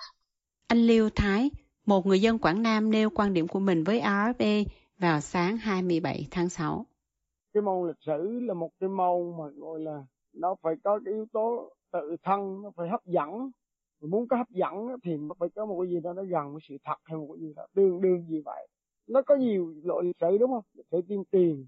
anh 0.67 0.88
Liêu 0.88 1.10
Thái 1.15 1.51
một 1.86 2.05
người 2.05 2.22
dân 2.22 2.39
Quảng 2.39 2.63
Nam 2.63 2.91
nêu 2.91 3.10
quan 3.10 3.34
điểm 3.34 3.48
của 3.48 3.60
mình 3.60 3.84
với 3.84 4.01
RFA 4.01 4.63
vào 5.00 5.22
sáng 5.22 5.58
27 5.58 6.27
tháng 6.32 6.50
6. 6.50 6.86
Cái 7.53 7.63
môn 7.63 7.88
lịch 7.88 8.01
sử 8.05 8.39
là 8.41 8.53
một 8.53 8.70
cái 8.79 8.89
môn 8.89 9.38
mà 9.38 9.43
gọi 9.58 9.79
là 9.79 10.03
nó 10.34 10.55
phải 10.62 10.74
có 10.84 11.00
cái 11.05 11.13
yếu 11.13 11.25
tố 11.34 11.72
tự 11.91 12.15
thân, 12.24 12.62
nó 12.63 12.72
phải 12.75 12.89
hấp 12.89 13.05
dẫn. 13.05 13.51
Mà 14.03 14.07
muốn 14.10 14.27
có 14.27 14.38
hấp 14.38 14.50
dẫn 14.50 14.74
thì 15.03 15.17
phải 15.39 15.50
có 15.50 15.65
một 15.65 15.81
cái 15.81 15.89
gì 15.91 16.00
đó 16.00 16.13
nó 16.13 16.24
gần 16.24 16.51
với 16.51 16.62
sự 16.69 16.77
thật 16.83 16.95
hay 17.03 17.17
một 17.17 17.27
cái 17.29 17.41
gì 17.41 17.53
đó 17.55 17.67
đương 17.74 18.01
đương 18.01 18.25
gì 18.29 18.41
vậy? 18.45 18.67
Nó 19.07 19.22
có 19.22 19.36
nhiều 19.36 19.74
loại 19.83 20.03
lịch 20.03 20.15
sử 20.22 20.38
đúng 20.38 20.51
không? 20.51 20.63
Lịch 20.74 20.86
sử 20.91 21.01
tiên 21.07 21.24
tiền 21.31 21.67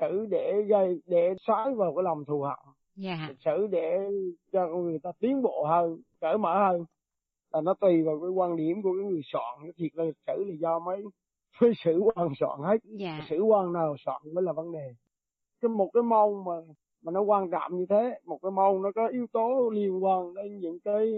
sử 0.00 0.26
để 0.30 0.62
gây 0.68 1.00
để 1.06 1.34
xoáy 1.46 1.74
vào 1.74 1.94
cái 1.94 2.02
lòng 2.02 2.24
thù 2.24 2.42
hận. 2.42 2.58
Yeah. 3.04 3.28
lịch 3.28 3.38
sử 3.44 3.66
để 3.66 3.98
cho 4.52 4.68
người 4.68 4.98
ta 4.98 5.12
tiến 5.20 5.42
bộ 5.42 5.64
hơn 5.68 5.98
cởi 6.20 6.38
mở 6.38 6.68
hơn. 6.68 6.84
Là 7.52 7.60
nó 7.60 7.74
tùy 7.74 8.02
vào 8.02 8.20
cái 8.20 8.30
quan 8.30 8.56
điểm 8.56 8.82
của 8.82 8.92
cái 8.92 9.10
người 9.10 9.22
soạn. 9.24 9.72
Thiệt 9.76 9.90
là 9.94 10.04
lịch 10.04 10.18
sử 10.26 10.44
là 10.44 10.54
do 10.60 10.78
mấy 10.78 11.04
mấy 11.60 11.72
sử 11.84 11.98
quan 12.14 12.28
soạn 12.40 12.60
hết. 12.62 12.76
Yeah. 13.00 13.24
sử 13.28 13.40
quan 13.40 13.72
nào 13.72 13.96
soạn 14.04 14.22
mới 14.34 14.44
là 14.44 14.52
vấn 14.52 14.72
đề. 14.72 14.94
Cái 15.60 15.68
một 15.68 15.90
cái 15.94 16.02
môn 16.02 16.44
mà 16.44 16.74
mà 17.02 17.12
nó 17.12 17.22
quan 17.22 17.50
trọng 17.50 17.78
như 17.78 17.86
thế 17.88 18.20
một 18.24 18.38
cái 18.42 18.50
môn 18.50 18.82
nó 18.82 18.92
có 18.94 19.06
yếu 19.08 19.26
tố 19.32 19.70
liên 19.72 20.04
quan 20.04 20.34
đến 20.34 20.58
những 20.58 20.80
cái 20.80 21.14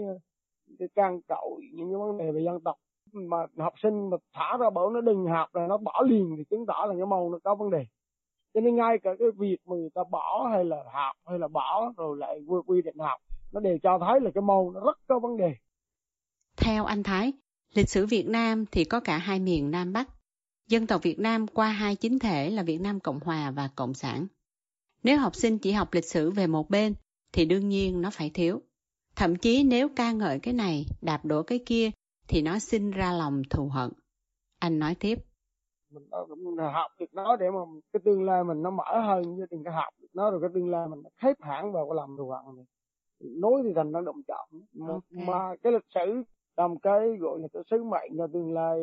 cái 0.79 0.87
can 0.95 1.21
cậu 1.27 1.59
những 1.73 1.89
cái 1.89 1.97
vấn 1.97 2.17
đề 2.17 2.31
về 2.31 2.41
dân 2.45 2.59
tộc. 2.59 2.75
Mà 3.11 3.37
học 3.57 3.73
sinh 3.83 4.09
mà 4.09 4.17
thả 4.33 4.57
ra 4.59 4.69
bảo 4.69 4.89
nó 4.89 5.01
đừng 5.01 5.25
học 5.25 5.55
là 5.55 5.67
nó 5.67 5.77
bỏ 5.77 6.03
liền 6.07 6.35
thì 6.37 6.43
chứng 6.49 6.65
tỏ 6.65 6.85
là 6.87 6.93
cái 6.97 7.05
màu 7.05 7.29
nó 7.29 7.39
có 7.43 7.55
vấn 7.55 7.69
đề. 7.69 7.85
Cho 8.53 8.61
nên 8.61 8.75
ngay 8.75 8.97
cả 9.03 9.11
cái 9.19 9.27
việc 9.37 9.57
mà 9.65 9.75
người 9.75 9.89
ta 9.89 10.01
bỏ 10.11 10.49
hay 10.51 10.65
là 10.65 10.77
học 10.93 11.15
hay 11.25 11.39
là 11.39 11.47
bỏ 11.47 11.93
rồi 11.97 12.17
lại 12.17 12.39
quy 12.65 12.81
định 12.81 12.97
học, 12.97 13.21
nó 13.51 13.59
đều 13.59 13.77
cho 13.83 13.99
thấy 13.99 14.19
là 14.19 14.31
cái 14.33 14.41
màu 14.41 14.71
nó 14.71 14.79
rất 14.79 14.97
có 15.07 15.19
vấn 15.19 15.37
đề. 15.37 15.55
Theo 16.57 16.85
anh 16.85 17.03
Thái, 17.03 17.33
lịch 17.73 17.89
sử 17.89 18.05
Việt 18.05 18.27
Nam 18.27 18.65
thì 18.71 18.83
có 18.83 18.99
cả 18.99 19.17
hai 19.17 19.39
miền 19.39 19.71
Nam 19.71 19.93
Bắc. 19.93 20.07
Dân 20.67 20.87
tộc 20.87 21.03
Việt 21.03 21.19
Nam 21.19 21.47
qua 21.47 21.69
hai 21.69 21.95
chính 21.95 22.19
thể 22.19 22.49
là 22.49 22.63
Việt 22.63 22.81
Nam 22.81 22.99
Cộng 22.99 23.19
Hòa 23.19 23.51
và 23.51 23.69
Cộng 23.75 23.93
sản. 23.93 24.27
Nếu 25.03 25.17
học 25.17 25.35
sinh 25.35 25.57
chỉ 25.57 25.71
học 25.71 25.87
lịch 25.91 26.05
sử 26.05 26.31
về 26.31 26.47
một 26.47 26.69
bên, 26.69 26.93
thì 27.33 27.45
đương 27.45 27.69
nhiên 27.69 28.01
nó 28.01 28.09
phải 28.13 28.29
thiếu 28.33 28.61
thậm 29.17 29.35
chí 29.35 29.63
nếu 29.63 29.87
ca 29.95 30.11
ngợi 30.11 30.39
cái 30.39 30.53
này 30.53 30.85
đạp 31.01 31.19
đổ 31.23 31.43
cái 31.43 31.59
kia 31.65 31.89
thì 32.27 32.41
nó 32.41 32.59
sinh 32.59 32.91
ra 32.91 33.13
lòng 33.13 33.41
thù 33.49 33.69
hận. 33.73 33.89
Anh 34.59 34.79
nói 34.79 34.95
tiếp. 34.99 35.15
Mình 35.89 36.57
học 36.73 36.91
được 36.99 37.13
nó 37.13 37.35
để 37.35 37.45
mà 37.51 37.59
cái 37.93 38.01
tương 38.05 38.23
lai 38.23 38.43
mình 38.43 38.61
nó 38.61 38.69
mở 38.69 38.99
hơn 39.07 39.37
với 39.37 39.47
từng 39.49 39.63
cái 39.63 39.73
học 39.73 39.93
được 40.01 40.07
nó 40.13 40.31
rồi 40.31 40.41
cái 40.41 40.49
tương 40.53 40.69
lai 40.69 40.87
mình 40.87 41.03
khép 41.21 41.35
hẳn 41.41 41.71
vào 41.71 41.89
cái 41.89 41.95
lòng 41.95 42.17
thù 42.17 42.29
hận 42.29 42.55
này. 42.55 42.65
Nói 43.19 43.61
thì 43.63 43.69
thành 43.75 43.91
nó 43.91 44.01
động 44.01 44.21
trọng. 44.27 44.49
Okay. 44.87 45.25
Mà 45.27 45.55
cái 45.63 45.73
lịch 45.73 45.85
sử 45.95 46.23
làm 46.57 46.79
cái 46.79 47.17
gọi 47.19 47.39
là 47.39 47.47
cái 47.53 47.63
sứ 47.71 47.83
mệnh 47.83 48.17
cho 48.17 48.27
tương 48.33 48.53
lai 48.53 48.79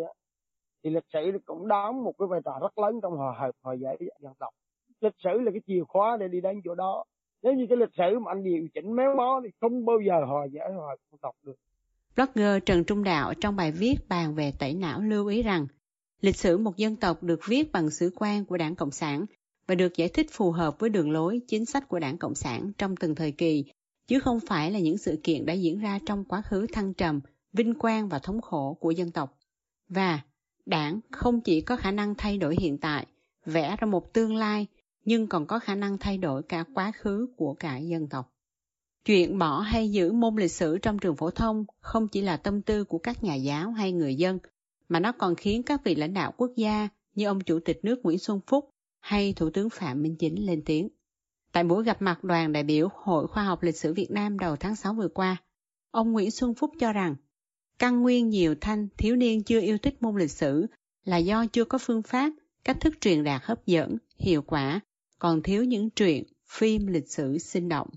thì 0.85 0.91
lịch 0.91 1.07
sử 1.13 1.39
cũng 1.45 1.69
đóng 1.69 2.05
một 2.05 2.13
cái 2.19 2.29
vai 2.29 2.41
trò 2.45 2.59
rất 2.61 2.79
lớn 2.79 3.01
trong 3.03 3.17
hòa 3.17 3.35
hợp 3.39 3.51
hòa 3.63 3.75
giải 3.75 3.97
dân 4.21 4.33
tộc. 4.39 4.55
Lịch 5.01 5.15
sử 5.25 5.31
là 5.31 5.51
cái 5.51 5.61
chìa 5.67 5.85
khóa 5.89 6.17
để 6.17 6.29
đi 6.29 6.41
đến 6.41 6.61
chỗ 6.65 6.75
đó. 6.75 7.05
Nếu 7.45 7.53
như 7.55 7.67
cái 7.69 7.79
lịch 7.79 7.95
sử 7.97 8.19
mà 8.19 8.31
anh 8.31 8.43
điều 8.45 8.69
chỉnh 8.75 8.97
méo 8.97 9.17
mó 9.17 9.41
thì 9.45 9.51
không 9.61 9.85
bao 9.85 9.97
giờ 10.07 10.15
hòa 10.27 10.47
giải 10.53 10.73
hòa 10.77 10.97
dân 11.11 11.19
tộc 11.23 11.35
được. 11.43 11.55
Blogger 12.17 12.63
Trần 12.67 12.85
Trung 12.85 13.05
Đạo 13.05 13.35
trong 13.41 13.57
bài 13.57 13.73
viết 13.73 13.95
bàn 14.09 14.35
về 14.35 14.53
tẩy 14.59 14.75
não 14.75 15.01
lưu 15.01 15.27
ý 15.27 15.43
rằng 15.43 15.67
lịch 16.21 16.37
sử 16.37 16.59
một 16.59 16.77
dân 16.77 16.97
tộc 16.97 17.23
được 17.23 17.41
viết 17.49 17.73
bằng 17.73 17.91
sử 17.91 18.13
quan 18.17 18.45
của 18.45 18.57
đảng 18.57 18.75
Cộng 18.75 18.91
sản 18.91 19.27
và 19.67 19.75
được 19.75 19.97
giải 19.97 20.09
thích 20.09 20.27
phù 20.31 20.51
hợp 20.51 20.79
với 20.79 20.91
đường 20.91 21.11
lối, 21.11 21.41
chính 21.49 21.65
sách 21.65 21.89
của 21.89 21.99
đảng 21.99 22.19
Cộng 22.19 22.35
sản 22.35 22.73
trong 22.79 22.97
từng 22.97 23.15
thời 23.15 23.33
kỳ, 23.33 23.65
chứ 24.07 24.21
không 24.21 24.41
phải 24.41 24.71
là 24.71 24.79
những 24.79 24.99
sự 24.99 25.21
kiện 25.23 25.47
đã 25.47 25.53
diễn 25.53 25.79
ra 25.79 25.99
trong 26.07 26.25
quá 26.25 26.43
khứ 26.43 26.67
thăng 26.73 26.95
trầm, 26.95 27.21
vinh 27.53 27.75
quang 27.75 28.09
và 28.09 28.19
thống 28.19 28.41
khổ 28.41 28.77
của 28.81 28.91
dân 28.91 29.11
tộc. 29.11 29.39
Và 29.89 30.21
đảng 30.67 31.01
không 31.11 31.41
chỉ 31.41 31.61
có 31.61 31.77
khả 31.77 31.91
năng 31.91 32.15
thay 32.15 32.39
đổi 32.39 32.57
hiện 32.61 32.79
tại, 32.79 33.07
vẽ 33.47 33.77
ra 33.79 33.87
một 33.87 34.13
tương 34.13 34.37
lai, 34.37 34.67
nhưng 35.05 35.27
còn 35.27 35.47
có 35.47 35.59
khả 35.59 35.75
năng 35.75 35.99
thay 35.99 36.19
đổi 36.19 36.43
cả 36.43 36.65
quá 36.75 36.93
khứ 36.97 37.29
của 37.37 37.55
cả 37.55 37.79
dân 37.79 38.09
tộc. 38.09 38.31
Chuyện 39.05 39.39
bỏ 39.39 39.61
hay 39.61 39.91
giữ 39.91 40.13
môn 40.13 40.37
lịch 40.37 40.53
sử 40.53 40.79
trong 40.79 40.99
trường 40.99 41.17
phổ 41.17 41.31
thông 41.31 41.65
không 41.81 42.09
chỉ 42.09 42.21
là 42.21 42.37
tâm 42.37 42.63
tư 42.63 42.85
của 42.85 42.99
các 42.99 43.25
nhà 43.25 43.35
giáo 43.35 43.71
hay 43.71 43.93
người 43.93 44.15
dân, 44.15 44.39
mà 44.89 45.01
nó 45.01 45.13
còn 45.13 45.35
khiến 45.35 45.63
các 45.63 45.85
vị 45.85 45.95
lãnh 45.95 46.15
đạo 46.15 46.33
quốc 46.37 46.51
gia 46.57 46.89
như 47.15 47.27
ông 47.27 47.41
Chủ 47.41 47.61
tịch 47.65 47.81
nước 47.83 48.01
Nguyễn 48.03 48.19
Xuân 48.19 48.41
Phúc 48.47 48.71
hay 49.01 49.33
Thủ 49.33 49.51
tướng 49.51 49.71
Phạm 49.71 50.03
Minh 50.03 50.17
Chính 50.19 50.47
lên 50.47 50.63
tiếng. 50.65 50.89
Tại 51.53 51.65
buổi 51.65 51.85
gặp 51.85 52.03
mặt 52.03 52.25
đoàn 52.25 52.53
đại 52.53 52.63
biểu 52.63 52.89
Hội 52.95 53.27
Khoa 53.27 53.45
học 53.45 53.63
Lịch 53.63 53.77
sử 53.77 53.95
Việt 53.95 54.11
Nam 54.11 54.39
đầu 54.39 54.57
tháng 54.57 54.77
6 54.77 54.95
vừa 54.95 55.09
qua, 55.09 55.37
ông 55.91 56.13
Nguyễn 56.13 56.31
Xuân 56.31 56.55
Phúc 56.55 56.71
cho 56.81 56.93
rằng 56.93 57.17
căn 57.79 58.03
nguyên 58.03 58.29
nhiều 58.29 58.55
thanh 58.61 58.89
thiếu 58.99 59.17
niên 59.17 59.43
chưa 59.43 59.61
yêu 59.61 59.79
thích 59.79 60.03
môn 60.03 60.17
lịch 60.17 60.31
sử 60.31 60.67
là 61.05 61.17
do 61.17 61.47
chưa 61.47 61.65
có 61.65 61.79
phương 61.79 62.03
pháp, 62.03 62.33
cách 62.65 62.77
thức 62.81 62.95
truyền 63.01 63.25
đạt 63.25 63.43
hấp 63.45 63.67
dẫn, 63.67 63.97
hiệu 64.19 64.43
quả, 64.43 64.81
còn 65.19 65.43
thiếu 65.43 65.65
những 65.65 65.91
truyện, 65.91 66.25
phim 66.47 66.87
lịch 66.87 67.09
sử 67.09 67.39
sinh 67.39 67.69
động. 67.69 67.89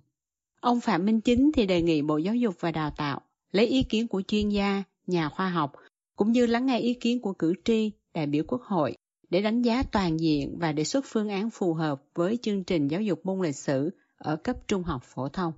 Ông 0.62 0.82
Phạm 0.82 1.06
Minh 1.06 1.22
Chính 1.22 1.52
thì 1.54 1.66
đề 1.66 1.82
nghị 1.82 2.02
Bộ 2.02 2.18
Giáo 2.18 2.36
dục 2.36 2.56
và 2.60 2.72
Đào 2.72 2.92
tạo 2.98 3.22
lấy 3.52 3.66
ý 3.66 3.84
kiến 3.84 4.08
của 4.08 4.22
chuyên 4.28 4.50
gia, 4.50 4.84
nhà 5.08 5.30
khoa 5.30 5.50
học 5.50 5.72
cũng 6.16 6.32
như 6.32 6.46
lắng 6.46 6.66
nghe 6.66 6.80
ý 6.80 6.94
kiến 6.94 7.22
của 7.22 7.34
cử 7.34 7.54
tri, 7.66 7.92
đại 8.14 8.28
biểu 8.28 8.44
quốc 8.48 8.62
hội 8.62 8.96
để 9.30 9.42
đánh 9.42 9.62
giá 9.62 9.84
toàn 9.84 10.20
diện 10.20 10.58
và 10.60 10.72
đề 10.72 10.84
xuất 10.84 11.06
phương 11.08 11.30
án 11.30 11.50
phù 11.50 11.74
hợp 11.74 12.04
với 12.16 12.38
chương 12.42 12.64
trình 12.64 12.88
giáo 12.88 13.02
dục 13.02 13.26
môn 13.26 13.42
lịch 13.42 13.56
sử 13.56 13.90
ở 14.18 14.36
cấp 14.36 14.56
trung 14.68 14.84
học 14.84 15.04
phổ 15.04 15.30
thông. 15.30 15.54